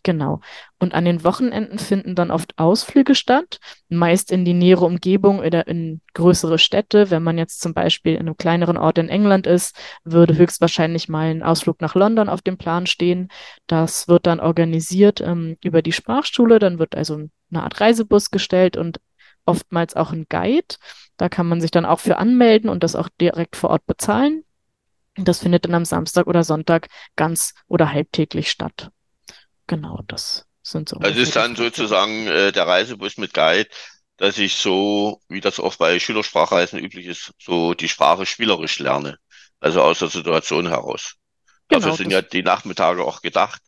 Genau. 0.05 0.41
Und 0.79 0.93
an 0.93 1.07
den 1.07 1.25
Wochenenden 1.25 1.79
finden 1.79 2.15
dann 2.15 2.31
oft 2.31 2.59
Ausflüge 2.59 3.15
statt, 3.15 3.59
meist 3.89 4.31
in 4.31 4.45
die 4.45 4.53
nähere 4.53 4.85
Umgebung 4.85 5.39
oder 5.39 5.67
in 5.67 6.03
größere 6.13 6.59
Städte. 6.59 7.11
Wenn 7.11 7.23
man 7.23 7.39
jetzt 7.39 7.63
zum 7.63 7.73
Beispiel 7.73 8.13
in 8.13 8.21
einem 8.21 8.37
kleineren 8.37 8.77
Ort 8.77 8.99
in 8.99 9.09
England 9.09 9.47
ist, 9.47 9.75
würde 10.05 10.37
höchstwahrscheinlich 10.37 11.09
mal 11.09 11.31
ein 11.31 11.43
Ausflug 11.43 11.81
nach 11.81 11.95
London 11.95 12.29
auf 12.29 12.43
dem 12.43 12.59
Plan 12.59 12.87
stehen. 12.87 13.31
Das 13.67 14.07
wird 14.07 14.27
dann 14.27 14.41
organisiert 14.41 15.23
ähm, 15.23 15.57
über 15.65 15.81
die 15.81 15.93
Sprachschule. 15.93 16.59
Dann 16.59 16.79
wird 16.79 16.95
also 16.95 17.15
eine 17.51 17.63
Art 17.63 17.81
Reisebus 17.81 18.31
gestellt 18.31 18.77
und 18.77 19.01
oftmals 19.47 19.97
auch 19.97 20.13
ein 20.13 20.27
Guide. 20.29 20.77
Da 21.17 21.31
kann 21.31 21.49
man 21.49 21.63
sich 21.63 21.71
dann 21.71 21.87
auch 21.87 22.01
für 22.01 22.19
anmelden 22.19 22.69
und 22.69 22.85
das 22.85 22.95
auch 22.95 23.09
direkt 23.19 23.57
vor 23.57 23.71
Ort 23.71 23.87
bezahlen. 23.87 24.45
Das 25.17 25.39
findet 25.39 25.65
dann 25.65 25.75
am 25.75 25.87
Samstag 25.87 26.27
oder 26.27 26.45
Sonntag 26.45 26.89
ganz 27.17 27.55
oder 27.69 27.91
halbtäglich 27.91 28.51
statt. 28.51 28.91
Genau, 29.67 30.01
das 30.07 30.47
sind 30.63 30.89
so. 30.89 30.99
Das 30.99 31.17
ist 31.17 31.37
dann 31.37 31.57
sozusagen 31.57 32.27
äh, 32.27 32.53
der 32.53 32.67
Reisebus 32.67 33.17
mit 33.19 33.35
Guide, 33.35 33.69
dass 34.17 34.39
ich 34.39 34.55
so, 34.55 35.21
wie 35.29 35.41
das 35.41 35.59
auch 35.61 35.77
bei 35.77 35.99
Schülersprachreisen 35.99 36.79
üblich 36.79 37.07
ist, 37.07 37.33
so 37.41 37.75
die 37.75 37.89
Sprache 37.89 38.27
spielerisch 38.27 38.79
lerne. 38.79 39.19
Also 39.61 39.83
aus 39.83 39.99
der 39.99 40.09
Situation 40.09 40.69
heraus. 40.69 41.15
Genau, 41.69 41.81
Dafür 41.81 41.93
sind 41.97 42.11
ja 42.11 42.23
die 42.23 42.43
Nachmittage 42.43 43.05
auch 43.05 43.23
gedacht. 43.23 43.61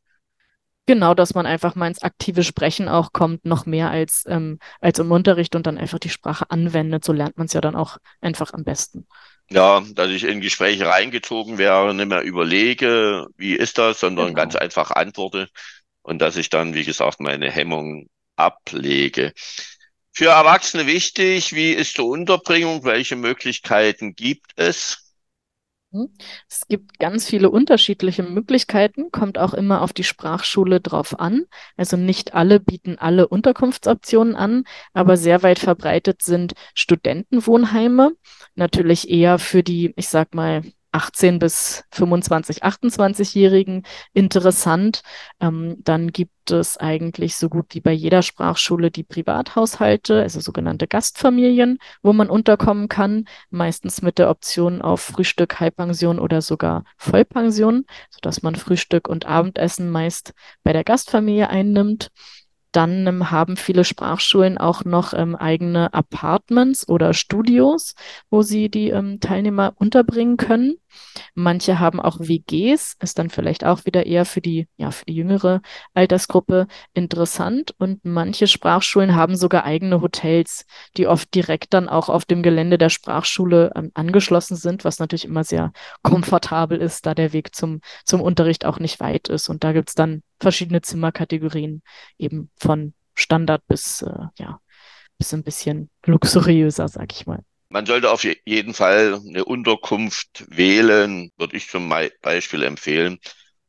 Genau, 0.89 1.15
dass 1.15 1.35
man 1.35 1.47
einfach 1.47 1.75
mal 1.75 1.89
ins 1.89 2.03
aktive 2.03 2.45
Sprechen 2.45 2.89
auch 2.89 3.13
kommt, 3.13 3.45
noch 3.45 3.67
mehr 3.67 3.91
als, 3.91 4.23
ähm, 4.29 4.61
als 4.81 5.01
im 5.01 5.11
Unterricht 5.11 5.57
und 5.57 5.67
dann 5.67 5.79
einfach 5.79 5.99
die 5.99 6.11
Sprache 6.11 6.49
anwendet. 6.51 7.05
So 7.05 7.13
lernt 7.13 7.37
man 7.37 7.47
es 7.47 7.55
ja 7.55 7.61
dann 7.61 7.75
auch 7.75 7.99
einfach 8.21 8.53
am 8.53 8.63
besten. 8.63 9.07
Ja, 9.49 9.81
dass 9.95 10.11
ich 10.11 10.25
in 10.25 10.41
Gespräche 10.41 10.87
reingezogen 10.89 11.57
wäre, 11.57 11.95
nicht 11.95 12.09
mehr 12.09 12.23
überlege, 12.23 13.27
wie 13.37 13.55
ist 13.55 13.79
das, 13.79 14.01
sondern 14.01 14.27
Genau. 14.29 14.37
ganz 14.37 14.57
einfach 14.57 14.91
antworte 14.91 15.49
und 16.07 16.21
dass 16.21 16.37
ich 16.37 16.51
dann, 16.51 16.75
wie 16.75 16.85
gesagt, 16.85 17.21
meine 17.21 17.51
Hemmung 17.51 18.09
ablege. 18.37 19.33
Für 20.13 20.29
Erwachsene 20.29 20.87
wichtig, 20.87 21.53
wie 21.53 21.73
ist 21.73 21.99
die 21.99 22.03
Unterbringung? 22.03 22.85
Welche 22.85 23.17
Möglichkeiten 23.17 24.15
gibt 24.15 24.53
es? 24.57 25.13
Hm. 25.93 26.09
Es 26.49 26.69
gibt 26.69 27.01
ganz 27.01 27.27
viele 27.29 27.51
unterschiedliche 27.51 28.23
Möglichkeiten, 28.23 29.11
kommt 29.11 29.37
auch 29.37 29.53
immer 29.53 29.83
auf 29.83 29.93
die 29.93 30.05
Sprachschule 30.05 30.81
drauf 30.81 31.19
an. 31.19 31.47
Also 31.77 31.97
nicht 31.97 32.35
alle 32.35 32.61
bieten 32.61 32.99
alle 32.99 33.27
Unterkunftsoptionen 33.27 34.37
an, 34.37 34.65
aber 34.93 35.17
sehr 35.17 35.43
weit 35.43 35.59
verbreitet 35.59 36.23
sind 36.23 36.55
Studentenwohnheime. 36.75 38.13
Natürlich 38.55 39.11
eher 39.11 39.41
für 39.41 39.65
die, 39.65 39.93
ich 39.97 40.09
sag 40.09 40.35
mal, 40.35 40.63
18 40.97 41.39
bis 41.39 41.85
25, 41.93 42.65
28-Jährigen 42.65 43.83
interessant. 44.15 45.03
Ähm, 45.41 45.77
dann 45.85 46.11
gibt 46.11 46.51
es 46.51 46.79
eigentlich 46.79 47.37
so 47.37 47.51
gut 47.51 47.67
wie 47.75 47.83
bei 47.83 47.93
jeder 47.93 48.23
Sprachschule 48.23 48.91
die 48.91 49.03
Privathaushalte, 49.03 50.23
also 50.23 50.41
sogenannte 50.41 50.87
Gastfamilien, 50.87 51.79
wo 52.03 52.15
man 52.15 52.31
unterkommen 52.31 52.89
kann, 52.89 53.27
meistens 53.51 54.01
mit 54.01 54.19
der 54.19 54.31
Option 54.31 54.81
auf 54.81 55.03
Frühstück, 55.03 55.61
Halbpension 55.61 56.19
oder 56.19 56.41
sogar 56.41 56.85
Vollpension, 56.97 57.85
sodass 58.09 58.43
man 58.43 58.55
Frühstück 58.55 59.07
und 59.07 59.27
Abendessen 59.27 59.91
meist 59.91 60.33
bei 60.63 60.73
der 60.73 60.83
Gastfamilie 60.85 61.51
einnimmt. 61.51 62.11
Dann 62.77 63.07
ähm, 63.07 63.31
haben 63.31 63.57
viele 63.57 63.85
Sprachschulen 63.85 64.59
auch 64.59 64.85
noch 64.85 65.15
ähm, 65.15 65.35
eigene 65.35 65.95
Apartments 65.95 66.87
oder 66.87 67.15
Studios, 67.15 67.95
wo 68.29 68.43
sie 68.43 68.69
die 68.69 68.91
ähm, 68.91 69.19
Teilnehmer 69.19 69.73
unterbringen 69.77 70.37
können. 70.37 70.77
Manche 71.35 71.79
haben 71.79 72.01
auch 72.01 72.19
WGs, 72.21 72.97
ist 73.01 73.19
dann 73.19 73.31
vielleicht 73.31 73.65
auch 73.65 73.85
wieder 73.85 74.07
eher 74.07 74.25
für 74.25 74.41
die, 74.41 74.69
ja, 74.77 74.91
für 74.91 75.05
die 75.05 75.15
jüngere 75.15 75.61
Altersgruppe 75.95 76.67
interessant. 76.95 77.75
Und 77.79 78.05
manche 78.05 78.47
Sprachschulen 78.47 79.15
haben 79.15 79.37
sogar 79.37 79.65
eigene 79.65 80.01
Hotels, 80.01 80.65
die 80.97 81.07
oft 81.07 81.35
direkt 81.35 81.75
dann 81.75 81.89
auch 81.89 82.09
auf 82.09 82.25
dem 82.25 82.43
Gelände 82.43 82.79
der 82.79 82.91
Sprachschule 82.91 83.73
ähm, 83.75 83.91
angeschlossen 83.95 84.57
sind, 84.57 84.85
was 84.85 84.99
natürlich 84.99 85.25
immer 85.25 85.45
sehr 85.45 85.73
komfortabel 86.03 86.79
ist, 86.81 87.07
da 87.07 87.15
der 87.15 87.33
Weg 87.33 87.55
zum, 87.55 87.81
zum 88.05 88.21
Unterricht 88.21 88.65
auch 88.65 88.79
nicht 88.79 89.01
weit 89.01 89.29
ist. 89.29 89.49
Und 89.49 89.65
da 89.65 89.73
gibt's 89.73 89.95
dann 89.95 90.23
verschiedene 90.41 90.83
Zimmerkategorien, 90.83 91.83
eben 92.19 92.51
von 92.57 92.95
Standard 93.15 93.67
bis, 93.67 94.03
äh, 94.03 94.27
ja, 94.39 94.61
bis 95.19 95.33
ein 95.33 95.43
bisschen 95.43 95.91
luxuriöser, 96.05 96.89
sag 96.89 97.13
ich 97.13 97.27
mal. 97.27 97.43
Man 97.69 97.87
sollte 97.87 98.11
auf 98.11 98.25
jeden 98.25 98.75
Fall 98.75 99.21
eine 99.27 99.45
Unterkunft 99.45 100.45
wählen, 100.49 101.31
würde 101.37 101.57
ich 101.57 101.69
zum 101.69 101.93
Beispiel 102.23 102.63
empfehlen, 102.63 103.19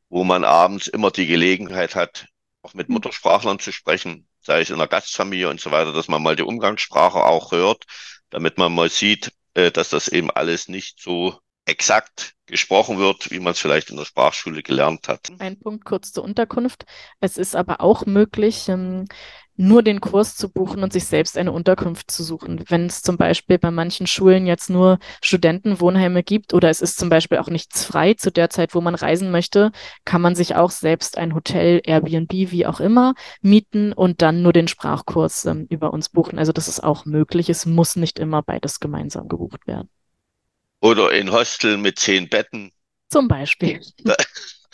wo 0.09 0.23
man 0.23 0.43
abends 0.43 0.87
immer 0.87 1.11
die 1.11 1.27
Gelegenheit 1.27 1.95
hat, 1.95 2.27
auch 2.61 2.73
mit 2.73 2.89
Muttersprachlern 2.89 3.59
zu 3.59 3.71
sprechen, 3.71 4.27
sei 4.41 4.61
es 4.61 4.69
in 4.69 4.77
der 4.77 4.87
Gastfamilie 4.87 5.49
und 5.49 5.59
so 5.59 5.71
weiter, 5.71 5.93
dass 5.93 6.07
man 6.07 6.21
mal 6.21 6.35
die 6.35 6.43
Umgangssprache 6.43 7.23
auch 7.23 7.51
hört, 7.51 7.83
damit 8.29 8.57
man 8.57 8.73
mal 8.73 8.89
sieht, 8.89 9.31
äh, 9.55 9.71
dass 9.71 9.89
das 9.89 10.07
eben 10.07 10.29
alles 10.31 10.67
nicht 10.67 11.01
so 11.01 11.39
exakt 11.65 12.33
gesprochen 12.45 12.97
wird, 12.97 13.29
wie 13.29 13.39
man 13.39 13.51
es 13.51 13.59
vielleicht 13.59 13.89
in 13.89 13.97
der 13.97 14.05
Sprachschule 14.05 14.63
gelernt 14.63 15.07
hat. 15.09 15.27
Ein 15.39 15.59
Punkt 15.59 15.83
kurz 15.83 16.13
zur 16.13 16.23
Unterkunft. 16.23 16.85
Es 17.19 17.37
ist 17.37 17.55
aber 17.55 17.81
auch 17.81 18.05
möglich, 18.05 18.69
ähm, 18.69 19.05
nur 19.57 19.83
den 19.83 19.99
Kurs 19.99 20.35
zu 20.35 20.49
buchen 20.49 20.83
und 20.83 20.93
sich 20.93 21.05
selbst 21.05 21.37
eine 21.37 21.51
Unterkunft 21.51 22.09
zu 22.11 22.23
suchen. 22.23 22.63
Wenn 22.67 22.85
es 22.85 23.01
zum 23.01 23.17
Beispiel 23.17 23.57
bei 23.57 23.71
manchen 23.71 24.07
Schulen 24.07 24.45
jetzt 24.45 24.69
nur 24.69 24.99
Studentenwohnheime 25.21 26.23
gibt 26.23 26.53
oder 26.53 26.69
es 26.69 26.81
ist 26.81 26.97
zum 26.97 27.09
Beispiel 27.09 27.39
auch 27.39 27.49
nichts 27.49 27.83
frei 27.83 28.13
zu 28.13 28.31
der 28.31 28.49
Zeit, 28.49 28.75
wo 28.75 28.81
man 28.81 28.95
reisen 28.95 29.31
möchte, 29.31 29.71
kann 30.05 30.21
man 30.21 30.35
sich 30.35 30.55
auch 30.55 30.71
selbst 30.71 31.17
ein 31.17 31.33
Hotel, 31.33 31.81
Airbnb, 31.83 32.31
wie 32.31 32.65
auch 32.65 32.79
immer, 32.79 33.15
mieten 33.41 33.93
und 33.93 34.21
dann 34.21 34.43
nur 34.43 34.53
den 34.53 34.67
Sprachkurs 34.67 35.45
ähm, 35.45 35.65
über 35.69 35.91
uns 35.91 36.09
buchen. 36.09 36.37
Also 36.39 36.51
das 36.51 36.67
ist 36.67 36.83
auch 36.83 37.05
möglich. 37.05 37.49
Es 37.49 37.65
muss 37.65 37.95
nicht 37.95 38.19
immer 38.19 38.43
beides 38.43 38.79
gemeinsam 38.79 39.27
gebucht 39.27 39.65
werden. 39.65 39.89
Oder 40.79 41.11
in 41.11 41.31
Hostel 41.31 41.77
mit 41.77 41.97
zehn 41.97 42.29
Betten. 42.29 42.71
Zum 43.09 43.27
Beispiel. 43.27 43.81
Da, 44.03 44.15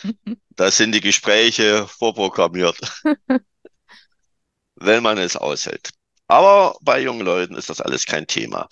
da 0.56 0.70
sind 0.70 0.94
die 0.94 1.00
Gespräche 1.00 1.86
vorprogrammiert, 1.88 2.76
wenn 4.86 5.02
man 5.02 5.18
es 5.18 5.36
aushält. 5.36 5.90
Aber 6.28 6.76
bei 6.80 7.00
jungen 7.00 7.24
Leuten 7.24 7.54
ist 7.56 7.70
das 7.70 7.80
alles 7.80 8.06
kein 8.06 8.26
Thema. 8.26 8.68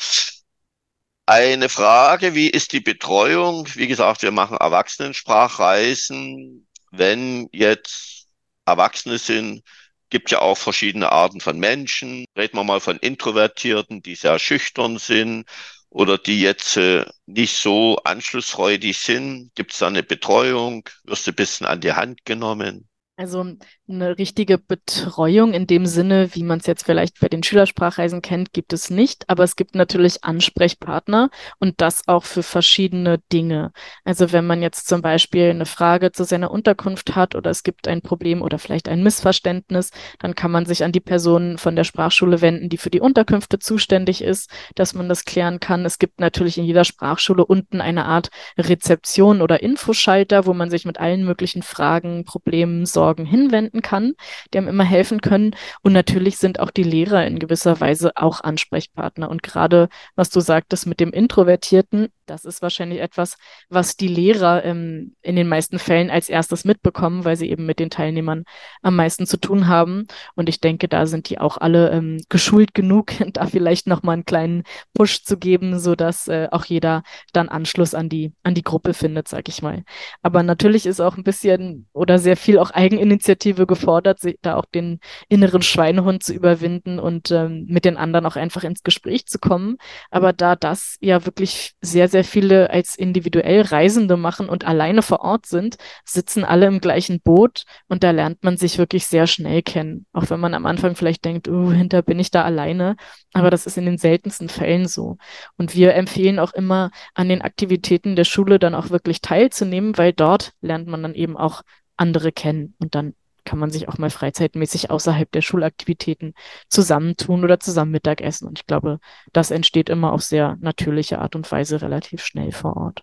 Eine 1.27 1.68
Frage, 1.68 2.35
wie 2.35 2.51
ist 2.51 2.72
die 2.72 2.81
Betreuung? 2.81 3.68
Wie 3.75 3.87
gesagt, 3.87 4.22
wir 4.22 4.33
machen 4.33 4.57
Erwachsenensprachreisen. 4.57 6.66
Wenn 6.90 7.48
jetzt 7.53 8.27
Erwachsene 8.66 9.18
sind, 9.18 9.62
gibt 10.11 10.31
ja 10.31 10.40
auch 10.40 10.59
verschiedene 10.59 11.11
Arten 11.12 11.40
von 11.40 11.59
Menschen. 11.59 12.25
Reden 12.37 12.57
wir 12.59 12.64
mal 12.64 12.81
von 12.81 12.98
Introvertierten, 12.98 14.03
die 14.03 14.14
sehr 14.14 14.38
schüchtern 14.38 14.98
sind 14.98 15.46
oder 15.90 16.18
die 16.18 16.40
jetzt 16.40 16.77
äh, 16.77 17.05
nicht 17.27 17.57
so 17.57 17.98
anschlussfreudig 18.05 18.98
sind. 18.98 19.53
Gibt 19.55 19.72
es 19.72 19.79
da 19.79 19.87
eine 19.87 20.03
Betreuung? 20.03 20.88
Wirst 21.05 21.27
du 21.27 21.33
ein 21.33 21.37
bisschen 21.37 21.66
an 21.66 21.81
die 21.81 21.92
Hand 21.92 22.25
genommen? 22.25 22.88
Also 23.23 23.45
eine 23.89 24.19
richtige 24.19 24.59
Betreuung 24.59 25.53
in 25.55 25.69
dem 25.69 25.87
Sinne, 25.87 26.35
wie 26.35 26.43
man 26.43 26.59
es 26.59 26.67
jetzt 26.67 26.85
vielleicht 26.85 27.21
bei 27.21 27.29
den 27.29 27.45
Schülersprachreisen 27.45 28.21
kennt, 28.21 28.53
gibt 28.53 28.73
es 28.73 28.91
nicht, 28.91 29.31
aber 29.31 29.45
es 29.45 29.55
gibt 29.55 29.77
natürlich 29.77 30.25
Ansprechpartner 30.25 31.31
und 31.61 31.81
das 31.81 32.09
auch 32.09 32.25
für 32.25 32.43
verschiedene 32.43 33.21
Dinge. 33.33 33.71
Also 34.03 34.33
wenn 34.33 34.45
man 34.45 34.61
jetzt 34.61 34.89
zum 34.89 35.03
Beispiel 35.03 35.51
eine 35.51 35.67
Frage 35.67 36.11
zu 36.11 36.25
seiner 36.25 36.51
Unterkunft 36.51 37.15
hat 37.15 37.37
oder 37.37 37.51
es 37.51 37.63
gibt 37.63 37.87
ein 37.87 38.03
Problem 38.03 38.43
oder 38.43 38.59
vielleicht 38.59 38.89
ein 38.89 39.05
Missverständnis, 39.05 39.91
dann 40.19 40.35
kann 40.35 40.51
man 40.51 40.67
sich 40.67 40.83
an 40.83 40.91
die 40.91 40.99
Person 40.99 41.59
von 41.59 41.77
der 41.77 41.85
Sprachschule 41.85 42.41
wenden, 42.41 42.71
die 42.71 42.79
für 42.79 42.91
die 42.91 43.01
Unterkünfte 43.01 43.61
zuständig 43.61 44.23
ist, 44.23 44.51
dass 44.75 44.95
man 44.95 45.09
das 45.09 45.25
klären 45.25 45.61
kann. 45.61 45.85
Es 45.85 46.01
gibt 46.01 46.19
natürlich 46.19 46.59
in 46.59 46.65
jeder 46.65 46.85
Sprachschule 46.85 47.47
unten 47.47 47.81
eine 47.81 48.05
Art 48.07 48.31
Rezeption 48.59 49.43
oder 49.43 49.63
Infoschalter, 49.63 50.45
wo 50.45 50.55
man 50.55 50.71
sich 50.71 50.85
mit 50.87 50.99
allen 50.99 51.25
möglichen 51.25 51.63
Fragen, 51.63 52.25
Problemen, 52.25 52.85
Sorgen 52.85 53.12
hinwenden 53.16 53.83
kann, 53.83 54.12
die 54.53 54.59
einem 54.59 54.68
immer 54.68 54.85
helfen 54.85 55.20
können. 55.20 55.55
Und 55.83 55.92
natürlich 55.92 56.38
sind 56.38 56.61
auch 56.61 56.70
die 56.70 56.83
Lehrer 56.83 57.27
in 57.27 57.38
gewisser 57.38 57.81
Weise 57.81 58.12
auch 58.16 58.40
Ansprechpartner. 58.40 59.31
Und 59.31 59.42
gerade 59.42 59.88
was 60.14 60.31
du 60.31 60.40
sagtest 60.40 60.87
mit 60.87 61.01
dem 61.01 61.12
Introvertierten, 61.12 62.09
das 62.27 62.44
ist 62.44 62.62
wahrscheinlich 62.62 63.01
etwas, 63.01 63.37
was 63.68 63.96
die 63.96 64.09
Lehrer 64.09 64.64
ähm, 64.64 65.14
in 65.22 65.37
den 65.37 65.48
meisten 65.48 65.79
Fällen 65.79 66.11
als 66.11 66.29
erstes 66.29 66.64
mitbekommen, 66.64 67.25
weil 67.25 67.37
sie 67.37 67.51
eben 67.51 67.66
mit 67.66 67.79
den 67.79 67.90
Teilnehmern 67.90 68.44
am 68.81 68.96
meisten 68.96 69.27
zu 69.27 69.37
tun 69.37 69.68
haben. 69.68 70.07
Und 70.35 70.48
ich 70.48 70.61
denke, 70.61 70.88
da 70.88 71.07
sind 71.07 71.29
die 71.29 71.38
auch 71.38 71.59
alle 71.59 71.90
ähm, 71.90 72.22
geschult 72.29 72.75
genug, 72.75 73.12
da 73.33 73.46
vielleicht 73.46 73.87
nochmal 73.87 74.14
einen 74.14 74.25
kleinen 74.25 74.62
Push 74.94 75.25
zu 75.25 75.37
geben, 75.37 75.79
sodass 75.79 76.29
äh, 76.29 76.48
auch 76.51 76.64
jeder 76.64 77.03
dann 77.33 77.48
Anschluss 77.48 77.94
an 77.94 78.09
die, 78.09 78.33
an 78.42 78.55
die 78.55 78.62
Gruppe 78.62 78.94
findet, 78.94 79.29
sag 79.29 79.48
ich 79.48 79.62
mal. 79.62 79.85
Aber 80.22 80.42
natürlich 80.42 80.87
ist 80.87 81.01
auch 81.01 81.16
ein 81.16 81.25
bisschen 81.25 81.87
oder 81.92 82.18
sehr 82.18 82.37
viel 82.37 82.59
auch 82.59 82.70
Eigeninitiative 83.03 83.67
gefordert, 83.67 84.21
da 84.43 84.57
auch 84.57 84.65
den 84.65 85.01
inneren 85.29 85.62
Schweinehund 85.62 86.23
zu 86.23 86.33
überwinden 86.33 87.01
und 87.01 87.33
ähm, 87.33 87.67
mit 87.69 87.85
den 87.85 87.97
anderen 87.97 88.27
auch 88.27 88.37
einfach 88.37 88.62
ins 88.62 88.85
Gespräch 88.85 89.27
zu 89.27 89.38
kommen. 89.41 89.77
Aber 90.11 90.33
da 90.33 90.55
das 90.55 90.97
ja 91.01 91.27
wirklich 91.27 91.73
sehr, 91.81 92.09
sehr 92.09 92.23
viele 92.25 92.71
als 92.71 92.97
individuell 92.97 93.62
Reisende 93.62 94.17
machen 94.17 94.49
und 94.49 94.65
alleine 94.65 95.03
vor 95.03 95.21
Ort 95.21 95.47
sind, 95.47 95.77
sitzen 96.05 96.45
alle 96.45 96.67
im 96.67 96.81
gleichen 96.81 97.21
Boot 97.21 97.65
und 97.88 98.05
da 98.05 98.12
lernt 98.12 98.45
man 98.45 98.57
sich 98.57 98.79
wirklich 98.79 99.07
sehr 99.07 99.27
schnell 99.27 99.62
kennen. 99.62 100.07
Auch 100.12 100.31
wenn 100.31 100.41
man 100.41 100.55
am 100.55 100.67
Anfang 100.67 100.95
vielleicht 100.95 101.25
denkt, 101.25 101.49
oh, 101.49 101.73
hinter 101.73 102.03
bin 102.03 102.21
ich 102.21 102.31
da 102.31 102.45
alleine. 102.45 102.97
Aber 103.33 103.51
das 103.51 103.67
ist 103.67 103.79
in 103.79 103.87
den 103.87 103.99
seltensten 103.99 104.49
Fällen 104.49 104.87
so. 104.87 105.17
Und 105.57 105.75
wir 105.75 105.95
empfehlen 105.95 106.38
auch 106.38 106.53
immer, 106.53 106.91
an 107.15 107.29
den 107.29 107.43
Aktivitäten 107.43 108.15
der 108.15 108.25
Schule 108.25 108.59
dann 108.59 108.75
auch 108.75 108.91
wirklich 108.91 109.21
teilzunehmen, 109.21 109.99
weil 109.99 110.12
dort 110.12 110.53
lernt 110.61 110.87
man 110.87 111.03
dann 111.03 111.15
eben 111.15 111.37
auch 111.37 111.62
andere 112.03 112.33
kennen 112.33 112.75
und 112.79 112.95
dann 112.95 113.15
kann 113.45 113.59
man 113.59 113.71
sich 113.71 113.88
auch 113.88 113.99
mal 113.99 114.11
freizeitmäßig 114.11 114.91
außerhalb 114.91 115.31
der 115.33 115.43
Schulaktivitäten 115.43 116.35
zusammentun 116.69 117.45
oder 117.45 117.59
zusammen 117.59 117.91
Mittagessen. 117.91 118.47
Und 118.47 118.61
ich 118.61 118.67
glaube, 118.67 119.01
das 119.33 119.51
entsteht 119.51 119.88
immer 119.88 120.12
auf 120.12 120.23
sehr 120.23 120.57
natürliche 120.61 121.19
Art 121.19 121.35
und 121.35 121.51
Weise 121.51 121.83
relativ 121.83 122.25
schnell 122.25 122.53
vor 122.53 122.77
Ort. 122.77 123.03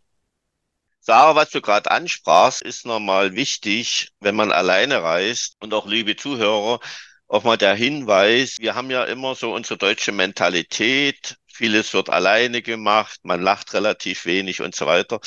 Sarah, 1.02 1.36
was 1.36 1.50
du 1.50 1.62
gerade 1.62 1.90
ansprachst, 1.92 2.62
ist 2.62 2.86
nochmal 2.86 3.34
wichtig, 3.36 4.10
wenn 4.20 4.36
man 4.36 4.52
alleine 4.52 5.02
reist 5.02 5.56
und 5.60 5.74
auch 5.74 5.88
liebe 5.88 6.16
Zuhörer, 6.16 6.80
auch 7.28 7.44
mal 7.44 7.58
der 7.58 7.76
Hinweis, 7.76 8.58
wir 8.60 8.76
haben 8.76 8.90
ja 8.90 9.06
immer 9.06 9.36
so 9.36 9.54
unsere 9.54 9.78
deutsche 9.78 10.12
Mentalität, 10.12 11.38
vieles 11.48 11.94
wird 11.94 12.10
alleine 12.10 12.62
gemacht, 12.62 13.20
man 13.24 13.42
lacht 13.42 13.74
relativ 13.74 14.26
wenig 14.26 14.62
und 14.62 14.76
so 14.76 14.86
weiter. 14.86 15.20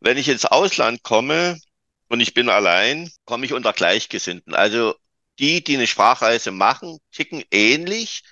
Wenn 0.00 0.18
ich 0.18 0.28
ins 0.28 0.46
Ausland 0.46 1.02
komme, 1.02 1.58
und 2.14 2.20
ich 2.20 2.32
bin 2.32 2.48
allein, 2.48 3.10
komme 3.24 3.44
ich 3.44 3.52
unter 3.52 3.72
Gleichgesinnten. 3.72 4.54
Also 4.54 4.94
die, 5.40 5.64
die 5.64 5.74
eine 5.74 5.88
Sprachreise 5.88 6.52
machen, 6.52 6.98
ticken 7.10 7.42
ähnlich 7.50 8.22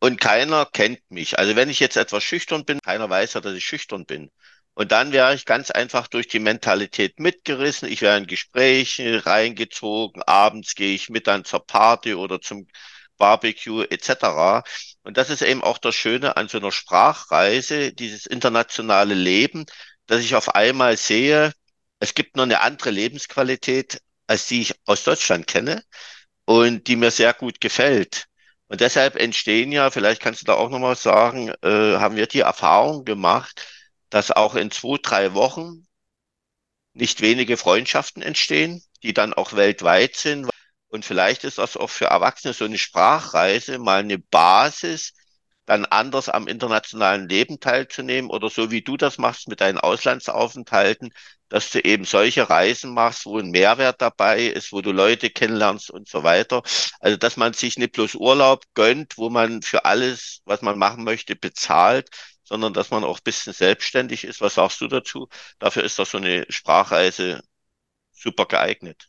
und 0.00 0.18
keiner 0.18 0.64
kennt 0.64 1.00
mich. 1.10 1.38
Also 1.38 1.54
wenn 1.54 1.68
ich 1.68 1.78
jetzt 1.78 1.98
etwas 1.98 2.24
schüchtern 2.24 2.64
bin, 2.64 2.80
keiner 2.80 3.10
weiß 3.10 3.34
ja, 3.34 3.42
dass 3.42 3.54
ich 3.54 3.66
schüchtern 3.66 4.06
bin. 4.06 4.30
Und 4.72 4.92
dann 4.92 5.12
wäre 5.12 5.34
ich 5.34 5.44
ganz 5.44 5.70
einfach 5.70 6.06
durch 6.08 6.28
die 6.28 6.38
Mentalität 6.38 7.20
mitgerissen. 7.20 7.90
Ich 7.92 8.00
wäre 8.00 8.16
in 8.16 8.26
Gespräche 8.26 9.26
reingezogen. 9.26 10.22
Abends 10.22 10.74
gehe 10.74 10.94
ich 10.94 11.10
mit 11.10 11.26
dann 11.26 11.44
zur 11.44 11.66
Party 11.66 12.14
oder 12.14 12.40
zum 12.40 12.66
Barbecue 13.18 13.82
etc. 13.90 14.62
Und 15.02 15.18
das 15.18 15.28
ist 15.28 15.42
eben 15.42 15.62
auch 15.62 15.76
das 15.76 15.94
Schöne 15.94 16.38
an 16.38 16.48
so 16.48 16.56
einer 16.58 16.72
Sprachreise, 16.72 17.92
dieses 17.92 18.24
internationale 18.24 19.14
Leben, 19.14 19.66
dass 20.06 20.22
ich 20.22 20.34
auf 20.34 20.54
einmal 20.54 20.96
sehe, 20.96 21.52
es 22.00 22.14
gibt 22.14 22.36
noch 22.36 22.44
eine 22.44 22.60
andere 22.60 22.90
Lebensqualität, 22.90 24.00
als 24.26 24.46
die 24.46 24.62
ich 24.62 24.74
aus 24.86 25.04
Deutschland 25.04 25.46
kenne 25.46 25.82
und 26.44 26.86
die 26.86 26.96
mir 26.96 27.10
sehr 27.10 27.34
gut 27.34 27.60
gefällt. 27.60 28.26
Und 28.68 28.80
deshalb 28.80 29.16
entstehen 29.16 29.72
ja, 29.72 29.90
vielleicht 29.90 30.20
kannst 30.22 30.42
du 30.42 30.46
da 30.46 30.54
auch 30.54 30.70
nochmal 30.70 30.96
sagen, 30.96 31.48
äh, 31.62 31.96
haben 31.98 32.16
wir 32.16 32.26
die 32.26 32.40
Erfahrung 32.40 33.04
gemacht, 33.04 33.66
dass 34.10 34.30
auch 34.30 34.54
in 34.54 34.70
zwei, 34.70 34.98
drei 35.02 35.34
Wochen 35.34 35.86
nicht 36.92 37.20
wenige 37.20 37.56
Freundschaften 37.56 38.22
entstehen, 38.22 38.82
die 39.02 39.14
dann 39.14 39.32
auch 39.34 39.54
weltweit 39.54 40.16
sind. 40.16 40.48
Und 40.88 41.04
vielleicht 41.04 41.44
ist 41.44 41.58
das 41.58 41.76
auch 41.76 41.90
für 41.90 42.06
Erwachsene 42.06 42.54
so 42.54 42.64
eine 42.64 42.78
Sprachreise 42.78 43.78
mal 43.78 44.00
eine 44.00 44.18
Basis, 44.18 45.14
dann 45.68 45.84
anders 45.84 46.30
am 46.30 46.48
internationalen 46.48 47.28
Leben 47.28 47.60
teilzunehmen 47.60 48.30
oder 48.30 48.48
so 48.48 48.70
wie 48.70 48.80
du 48.82 48.96
das 48.96 49.18
machst 49.18 49.48
mit 49.48 49.60
deinen 49.60 49.76
Auslandsaufenthalten, 49.78 51.12
dass 51.50 51.70
du 51.70 51.80
eben 51.80 52.04
solche 52.04 52.48
Reisen 52.48 52.94
machst, 52.94 53.26
wo 53.26 53.38
ein 53.38 53.50
Mehrwert 53.50 54.00
dabei 54.00 54.46
ist, 54.46 54.72
wo 54.72 54.80
du 54.80 54.92
Leute 54.92 55.28
kennenlernst 55.28 55.90
und 55.90 56.08
so 56.08 56.22
weiter. 56.22 56.62
Also, 57.00 57.18
dass 57.18 57.36
man 57.36 57.52
sich 57.52 57.76
nicht 57.76 57.92
bloß 57.92 58.14
Urlaub 58.14 58.64
gönnt, 58.74 59.18
wo 59.18 59.28
man 59.28 59.60
für 59.62 59.84
alles, 59.84 60.40
was 60.46 60.62
man 60.62 60.78
machen 60.78 61.04
möchte, 61.04 61.36
bezahlt, 61.36 62.08
sondern 62.44 62.72
dass 62.72 62.90
man 62.90 63.04
auch 63.04 63.18
ein 63.18 63.24
bisschen 63.24 63.52
selbstständig 63.52 64.24
ist. 64.24 64.40
Was 64.40 64.54
sagst 64.54 64.80
du 64.80 64.88
dazu? 64.88 65.28
Dafür 65.58 65.84
ist 65.84 65.98
doch 65.98 66.06
so 66.06 66.16
eine 66.18 66.46
Sprachreise 66.48 67.42
super 68.12 68.46
geeignet. 68.46 69.08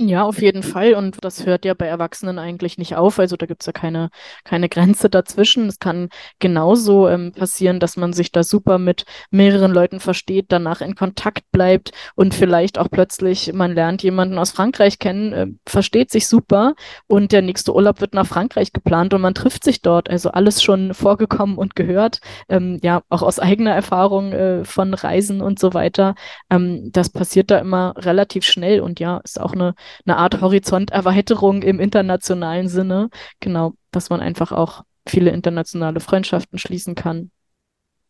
Ja, 0.00 0.22
auf 0.22 0.40
jeden 0.40 0.62
Fall. 0.62 0.94
Und 0.94 1.16
das 1.24 1.44
hört 1.44 1.64
ja 1.64 1.74
bei 1.74 1.86
Erwachsenen 1.86 2.38
eigentlich 2.38 2.78
nicht 2.78 2.94
auf. 2.94 3.18
Also 3.18 3.36
da 3.36 3.46
gibt's 3.46 3.66
ja 3.66 3.72
keine, 3.72 4.10
keine 4.44 4.68
Grenze 4.68 5.10
dazwischen. 5.10 5.66
Es 5.66 5.80
kann 5.80 6.08
genauso 6.38 7.08
ähm, 7.08 7.32
passieren, 7.32 7.80
dass 7.80 7.96
man 7.96 8.12
sich 8.12 8.30
da 8.30 8.44
super 8.44 8.78
mit 8.78 9.06
mehreren 9.32 9.72
Leuten 9.72 9.98
versteht, 9.98 10.46
danach 10.50 10.82
in 10.82 10.94
Kontakt 10.94 11.50
bleibt 11.50 11.90
und 12.14 12.32
vielleicht 12.32 12.78
auch 12.78 12.88
plötzlich, 12.88 13.52
man 13.52 13.74
lernt 13.74 14.04
jemanden 14.04 14.38
aus 14.38 14.52
Frankreich 14.52 15.00
kennen, 15.00 15.32
äh, 15.32 15.46
versteht 15.66 16.12
sich 16.12 16.28
super 16.28 16.74
und 17.08 17.32
der 17.32 17.42
nächste 17.42 17.74
Urlaub 17.74 18.00
wird 18.00 18.14
nach 18.14 18.26
Frankreich 18.26 18.72
geplant 18.72 19.14
und 19.14 19.20
man 19.20 19.34
trifft 19.34 19.64
sich 19.64 19.82
dort. 19.82 20.08
Also 20.08 20.30
alles 20.30 20.62
schon 20.62 20.94
vorgekommen 20.94 21.58
und 21.58 21.74
gehört. 21.74 22.20
Ähm, 22.48 22.78
ja, 22.84 23.02
auch 23.08 23.22
aus 23.22 23.40
eigener 23.40 23.74
Erfahrung 23.74 24.32
äh, 24.32 24.64
von 24.64 24.94
Reisen 24.94 25.40
und 25.40 25.58
so 25.58 25.74
weiter. 25.74 26.14
Ähm, 26.50 26.90
das 26.92 27.10
passiert 27.10 27.50
da 27.50 27.58
immer 27.58 27.94
relativ 27.96 28.44
schnell 28.44 28.80
und 28.80 29.00
ja, 29.00 29.18
ist 29.24 29.40
auch 29.40 29.54
eine 29.54 29.74
eine 30.06 30.16
Art 30.16 30.40
Horizonterweiterung 30.40 31.62
im 31.62 31.80
internationalen 31.80 32.68
Sinne. 32.68 33.10
Genau, 33.40 33.74
dass 33.90 34.10
man 34.10 34.20
einfach 34.20 34.52
auch 34.52 34.82
viele 35.06 35.30
internationale 35.30 36.00
Freundschaften 36.00 36.58
schließen 36.58 36.94
kann. 36.94 37.30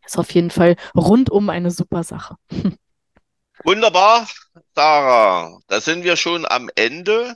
Ist 0.05 0.19
auf 0.19 0.31
jeden 0.33 0.51
Fall 0.51 0.77
rundum 0.97 1.51
eine 1.51 1.71
super 1.71 2.03
Sache. 2.03 2.37
Wunderbar, 3.65 4.27
Sarah. 4.75 5.59
Da 5.67 5.81
sind 5.81 6.05
wir 6.05 6.17
schon 6.17 6.47
am 6.47 6.71
Ende. 6.77 7.35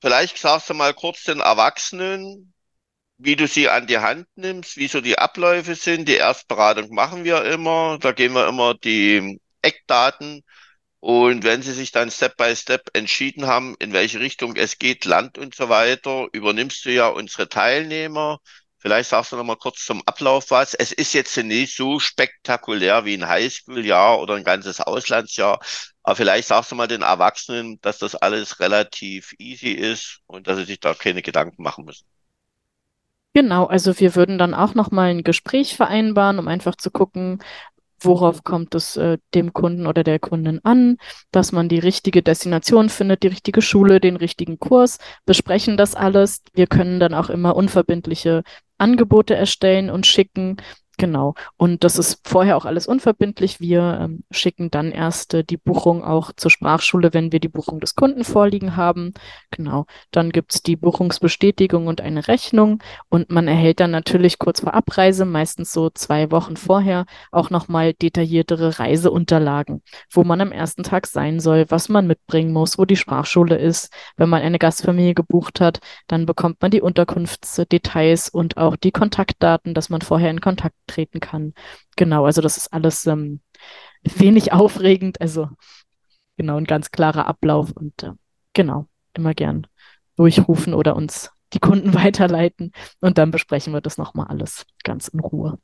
Vielleicht 0.00 0.38
sagst 0.38 0.70
du 0.70 0.74
mal 0.74 0.94
kurz 0.94 1.24
den 1.24 1.40
Erwachsenen, 1.40 2.52
wie 3.18 3.36
du 3.36 3.46
sie 3.46 3.68
an 3.68 3.86
die 3.86 3.98
Hand 3.98 4.26
nimmst, 4.34 4.76
wie 4.76 4.88
so 4.88 5.00
die 5.00 5.18
Abläufe 5.18 5.74
sind. 5.74 6.08
Die 6.08 6.16
Erstberatung 6.16 6.94
machen 6.94 7.24
wir 7.24 7.44
immer. 7.44 7.98
Da 8.00 8.12
gehen 8.12 8.32
wir 8.32 8.48
immer 8.48 8.74
die 8.74 9.40
Eckdaten 9.60 10.42
und 11.02 11.42
wenn 11.42 11.62
Sie 11.62 11.72
sich 11.72 11.90
dann 11.90 12.12
Step 12.12 12.36
by 12.36 12.54
Step 12.54 12.90
entschieden 12.92 13.48
haben, 13.48 13.74
in 13.80 13.92
welche 13.92 14.20
Richtung 14.20 14.54
es 14.54 14.78
geht, 14.78 15.04
Land 15.04 15.36
und 15.36 15.52
so 15.52 15.68
weiter, 15.68 16.28
übernimmst 16.30 16.84
du 16.84 16.92
ja 16.92 17.08
unsere 17.08 17.48
Teilnehmer. 17.48 18.38
Vielleicht 18.78 19.10
sagst 19.10 19.32
du 19.32 19.36
noch 19.36 19.42
mal 19.42 19.56
kurz 19.56 19.84
zum 19.84 20.00
Ablauf 20.06 20.52
was. 20.52 20.74
Es 20.74 20.92
ist 20.92 21.12
jetzt 21.12 21.36
nicht 21.38 21.74
so 21.74 21.98
spektakulär 21.98 23.04
wie 23.04 23.14
ein 23.14 23.28
Highschool-Jahr 23.28 24.20
oder 24.20 24.34
ein 24.34 24.44
ganzes 24.44 24.80
Auslandsjahr. 24.80 25.58
Aber 26.04 26.14
vielleicht 26.14 26.46
sagst 26.46 26.70
du 26.70 26.76
mal 26.76 26.86
den 26.86 27.02
Erwachsenen, 27.02 27.80
dass 27.80 27.98
das 27.98 28.14
alles 28.14 28.60
relativ 28.60 29.34
easy 29.38 29.72
ist 29.72 30.20
und 30.26 30.46
dass 30.46 30.56
sie 30.58 30.66
sich 30.66 30.78
da 30.78 30.94
keine 30.94 31.22
Gedanken 31.22 31.64
machen 31.64 31.84
müssen. 31.84 32.06
Genau, 33.34 33.66
also 33.66 33.98
wir 33.98 34.14
würden 34.14 34.38
dann 34.38 34.54
auch 34.54 34.74
noch 34.74 34.92
mal 34.92 35.10
ein 35.10 35.24
Gespräch 35.24 35.74
vereinbaren, 35.74 36.38
um 36.38 36.46
einfach 36.46 36.76
zu 36.76 36.92
gucken, 36.92 37.42
worauf 38.04 38.44
kommt 38.44 38.74
es 38.74 38.96
äh, 38.96 39.18
dem 39.34 39.52
Kunden 39.52 39.86
oder 39.86 40.04
der 40.04 40.18
Kundin 40.18 40.60
an, 40.64 40.96
dass 41.30 41.52
man 41.52 41.68
die 41.68 41.78
richtige 41.78 42.22
Destination 42.22 42.88
findet, 42.88 43.22
die 43.22 43.28
richtige 43.28 43.62
Schule, 43.62 44.00
den 44.00 44.16
richtigen 44.16 44.58
Kurs, 44.58 44.98
besprechen 45.26 45.76
das 45.76 45.94
alles. 45.94 46.42
Wir 46.54 46.66
können 46.66 47.00
dann 47.00 47.14
auch 47.14 47.30
immer 47.30 47.56
unverbindliche 47.56 48.42
Angebote 48.78 49.34
erstellen 49.34 49.90
und 49.90 50.06
schicken. 50.06 50.56
Genau. 51.02 51.34
Und 51.56 51.82
das 51.82 51.98
ist 51.98 52.20
vorher 52.22 52.56
auch 52.56 52.64
alles 52.64 52.86
unverbindlich. 52.86 53.58
Wir 53.58 53.98
ähm, 54.02 54.22
schicken 54.30 54.70
dann 54.70 54.92
erst 54.92 55.34
äh, 55.34 55.42
die 55.42 55.56
Buchung 55.56 56.04
auch 56.04 56.30
zur 56.36 56.48
Sprachschule, 56.48 57.12
wenn 57.12 57.32
wir 57.32 57.40
die 57.40 57.48
Buchung 57.48 57.80
des 57.80 57.96
Kunden 57.96 58.22
vorliegen 58.22 58.76
haben. 58.76 59.12
Genau. 59.50 59.86
Dann 60.12 60.30
gibt's 60.30 60.62
die 60.62 60.76
Buchungsbestätigung 60.76 61.88
und 61.88 62.00
eine 62.00 62.28
Rechnung. 62.28 62.80
Und 63.08 63.32
man 63.32 63.48
erhält 63.48 63.80
dann 63.80 63.90
natürlich 63.90 64.38
kurz 64.38 64.60
vor 64.60 64.74
Abreise, 64.74 65.24
meistens 65.24 65.72
so 65.72 65.90
zwei 65.90 66.30
Wochen 66.30 66.56
vorher, 66.56 67.06
auch 67.32 67.50
nochmal 67.50 67.94
detailliertere 67.94 68.78
Reiseunterlagen, 68.78 69.82
wo 70.08 70.22
man 70.22 70.40
am 70.40 70.52
ersten 70.52 70.84
Tag 70.84 71.08
sein 71.08 71.40
soll, 71.40 71.66
was 71.68 71.88
man 71.88 72.06
mitbringen 72.06 72.52
muss, 72.52 72.78
wo 72.78 72.84
die 72.84 72.94
Sprachschule 72.94 73.58
ist. 73.58 73.92
Wenn 74.16 74.28
man 74.28 74.42
eine 74.42 74.60
Gastfamilie 74.60 75.14
gebucht 75.14 75.60
hat, 75.60 75.80
dann 76.06 76.26
bekommt 76.26 76.62
man 76.62 76.70
die 76.70 76.80
Unterkunftsdetails 76.80 78.28
und 78.28 78.56
auch 78.56 78.76
die 78.76 78.92
Kontaktdaten, 78.92 79.74
dass 79.74 79.90
man 79.90 80.00
vorher 80.00 80.30
in 80.30 80.40
Kontakt 80.40 80.76
treten 80.92 81.20
kann. 81.20 81.54
Genau, 81.96 82.26
also 82.26 82.40
das 82.40 82.56
ist 82.56 82.72
alles 82.72 83.06
ähm, 83.06 83.40
wenig 84.02 84.52
aufregend, 84.52 85.20
also 85.20 85.48
genau 86.36 86.56
ein 86.56 86.64
ganz 86.64 86.90
klarer 86.90 87.26
Ablauf 87.26 87.72
und 87.72 88.02
äh, 88.02 88.12
genau, 88.52 88.88
immer 89.14 89.34
gern 89.34 89.66
durchrufen 90.16 90.74
oder 90.74 90.96
uns 90.96 91.30
die 91.52 91.60
Kunden 91.60 91.94
weiterleiten 91.94 92.72
und 93.00 93.18
dann 93.18 93.30
besprechen 93.30 93.72
wir 93.72 93.80
das 93.80 93.98
nochmal 93.98 94.26
alles 94.28 94.66
ganz 94.84 95.08
in 95.08 95.20
Ruhe. 95.20 95.58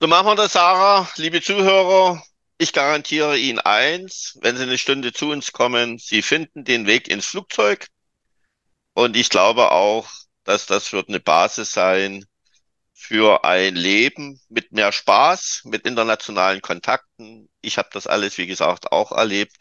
So 0.00 0.06
machen 0.06 0.26
wir 0.26 0.36
das, 0.36 0.52
Sarah. 0.52 1.08
Liebe 1.16 1.40
Zuhörer, 1.40 2.22
ich 2.58 2.72
garantiere 2.72 3.36
Ihnen 3.36 3.58
eins, 3.58 4.38
wenn 4.42 4.56
Sie 4.56 4.62
eine 4.62 4.78
Stunde 4.78 5.12
zu 5.12 5.30
uns 5.30 5.52
kommen, 5.52 5.98
Sie 5.98 6.22
finden 6.22 6.64
den 6.64 6.86
Weg 6.86 7.08
ins 7.08 7.26
Flugzeug. 7.26 7.88
Und 8.94 9.16
ich 9.16 9.28
glaube 9.28 9.72
auch, 9.72 10.08
dass 10.44 10.66
das 10.66 10.92
wird 10.92 11.08
eine 11.08 11.20
Basis 11.20 11.72
sein 11.72 12.24
für 12.98 13.44
ein 13.44 13.76
Leben 13.76 14.40
mit 14.48 14.72
mehr 14.72 14.92
Spaß, 14.92 15.62
mit 15.64 15.86
internationalen 15.86 16.60
Kontakten. 16.60 17.48
Ich 17.62 17.78
habe 17.78 17.88
das 17.92 18.06
alles, 18.08 18.38
wie 18.38 18.46
gesagt, 18.48 18.92
auch 18.92 19.12
erlebt. 19.12 19.56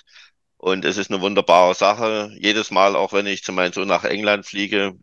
Und 0.58 0.86
es 0.86 0.98
ist 0.98 1.12
eine 1.12 1.22
wunderbare 1.22 1.76
Sache. 1.76 2.32
Jedes 2.40 2.72
Mal, 2.72 2.96
auch 2.96 3.14
wenn 3.14 3.28
ich 3.28 3.44
zu 3.44 3.54
meinem 3.54 3.74
Sohn 3.74 3.88
nach 3.88 4.04
England 4.06 4.46
fliege 4.48 4.94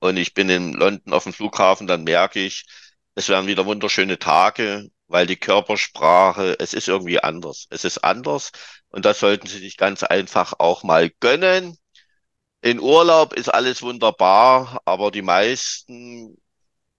und 0.00 0.16
ich 0.18 0.34
bin 0.34 0.50
in 0.50 0.74
London 0.74 1.14
auf 1.14 1.24
dem 1.24 1.32
Flughafen, 1.32 1.86
dann 1.86 2.04
merke 2.04 2.40
ich, 2.40 2.66
es 3.14 3.28
werden 3.28 3.46
wieder 3.48 3.66
wunderschöne 3.66 4.18
Tage, 4.18 4.88
weil 5.08 5.26
die 5.26 5.36
Körpersprache, 5.36 6.56
es 6.60 6.74
ist 6.74 6.88
irgendwie 6.88 7.20
anders. 7.20 7.66
Es 7.70 7.84
ist 7.84 7.98
anders 8.04 8.52
und 8.90 9.04
das 9.06 9.18
sollten 9.20 9.46
Sie 9.48 9.58
sich 9.60 9.76
ganz 9.78 10.02
einfach 10.02 10.54
auch 10.58 10.82
mal 10.84 11.10
gönnen. 11.20 11.78
In 12.60 12.80
Urlaub 12.80 13.32
ist 13.34 13.48
alles 13.48 13.82
wunderbar, 13.82 14.80
aber 14.84 15.10
die 15.10 15.22
meisten 15.22 16.36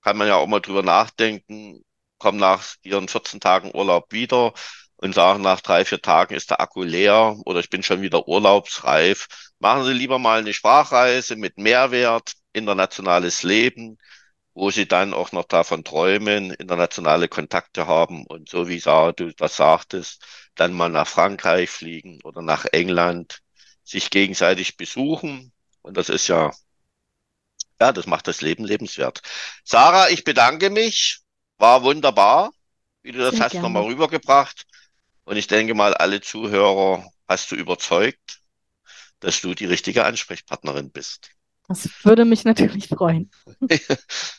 kann 0.10 0.18
man 0.18 0.28
ja 0.28 0.38
auch 0.38 0.48
mal 0.48 0.60
drüber 0.60 0.82
nachdenken, 0.82 1.84
kommen 2.18 2.40
nach 2.40 2.66
ihren 2.82 3.08
14 3.08 3.40
Tagen 3.40 3.72
Urlaub 3.76 4.12
wieder 4.12 4.54
und 4.98 5.14
sagen, 5.14 5.44
nach 5.44 5.62
drei, 5.62 5.86
vier 5.86 6.02
Tagen 6.02 6.34
ist 6.34 6.50
der 6.50 6.60
Akku 6.62 6.82
leer 6.84 7.38
oder 7.46 7.60
ich 7.60 7.70
bin 7.70 7.84
schon 7.84 8.02
wieder 8.02 8.28
urlaubsreif. 8.28 9.28
Machen 9.60 9.86
Sie 9.86 9.94
lieber 9.94 10.18
mal 10.18 10.40
eine 10.40 10.54
Sprachreise 10.54 11.36
mit 11.36 11.60
Mehrwert, 11.60 12.34
internationales 12.54 13.44
Leben, 13.44 13.98
wo 14.56 14.72
Sie 14.72 14.88
dann 14.88 15.14
auch 15.14 15.32
noch 15.32 15.46
davon 15.46 15.84
träumen, 15.84 16.52
internationale 16.54 17.28
Kontakte 17.28 17.86
haben 17.86 18.26
und 18.26 18.50
so 18.50 18.68
wie 18.68 18.80
Sarah, 18.80 19.12
du 19.12 19.32
das 19.36 19.58
sagtest, 19.58 20.26
dann 20.56 20.74
mal 20.74 20.90
nach 20.90 21.08
Frankreich 21.08 21.70
fliegen 21.70 22.20
oder 22.24 22.42
nach 22.42 22.66
England, 22.72 23.42
sich 23.84 24.10
gegenseitig 24.10 24.76
besuchen. 24.76 25.52
Und 25.84 25.98
das 25.98 26.10
ist 26.10 26.28
ja 26.28 26.52
ja, 27.80 27.92
das 27.92 28.08
macht 28.08 28.28
das 28.28 28.42
Leben 28.42 28.66
lebenswert. 28.66 29.22
Sarah, 29.64 30.10
ich 30.10 30.24
bedanke 30.24 30.70
mich. 30.70 31.20
War 31.58 31.84
wunderbar, 31.84 32.52
wie 33.02 33.12
du 33.12 33.20
das 33.20 33.36
Sehr 33.36 33.46
hast 33.46 33.56
nochmal 33.56 33.84
rübergebracht. 33.84 34.66
Und 35.26 35.36
ich 35.38 35.48
denke 35.48 35.74
mal, 35.74 35.94
alle 35.94 36.22
Zuhörer 36.22 37.06
hast 37.28 37.52
du 37.52 37.56
überzeugt, 37.56 38.40
dass 39.20 39.42
du 39.42 39.54
die 39.54 39.66
richtige 39.66 40.06
Ansprechpartnerin 40.06 40.92
bist. 40.92 41.32
Das 41.68 41.90
würde 42.04 42.26
mich 42.26 42.46
natürlich 42.46 42.88
freuen. 42.88 43.30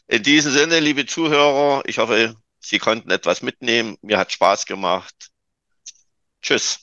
In 0.09 0.23
diesem 0.23 0.53
Sinne, 0.53 0.81
liebe 0.81 1.07
Zuhörer, 1.07 1.83
ich 1.87 1.99
hoffe, 1.99 2.35
Sie 2.59 2.79
konnten 2.79 3.11
etwas 3.11 3.43
mitnehmen. 3.43 3.97
Mir 4.03 4.19
hat 4.19 4.33
Spaß 4.33 4.67
gemacht. 4.67 5.31
Tschüss. 6.43 6.81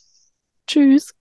Tschüss. 0.67 1.16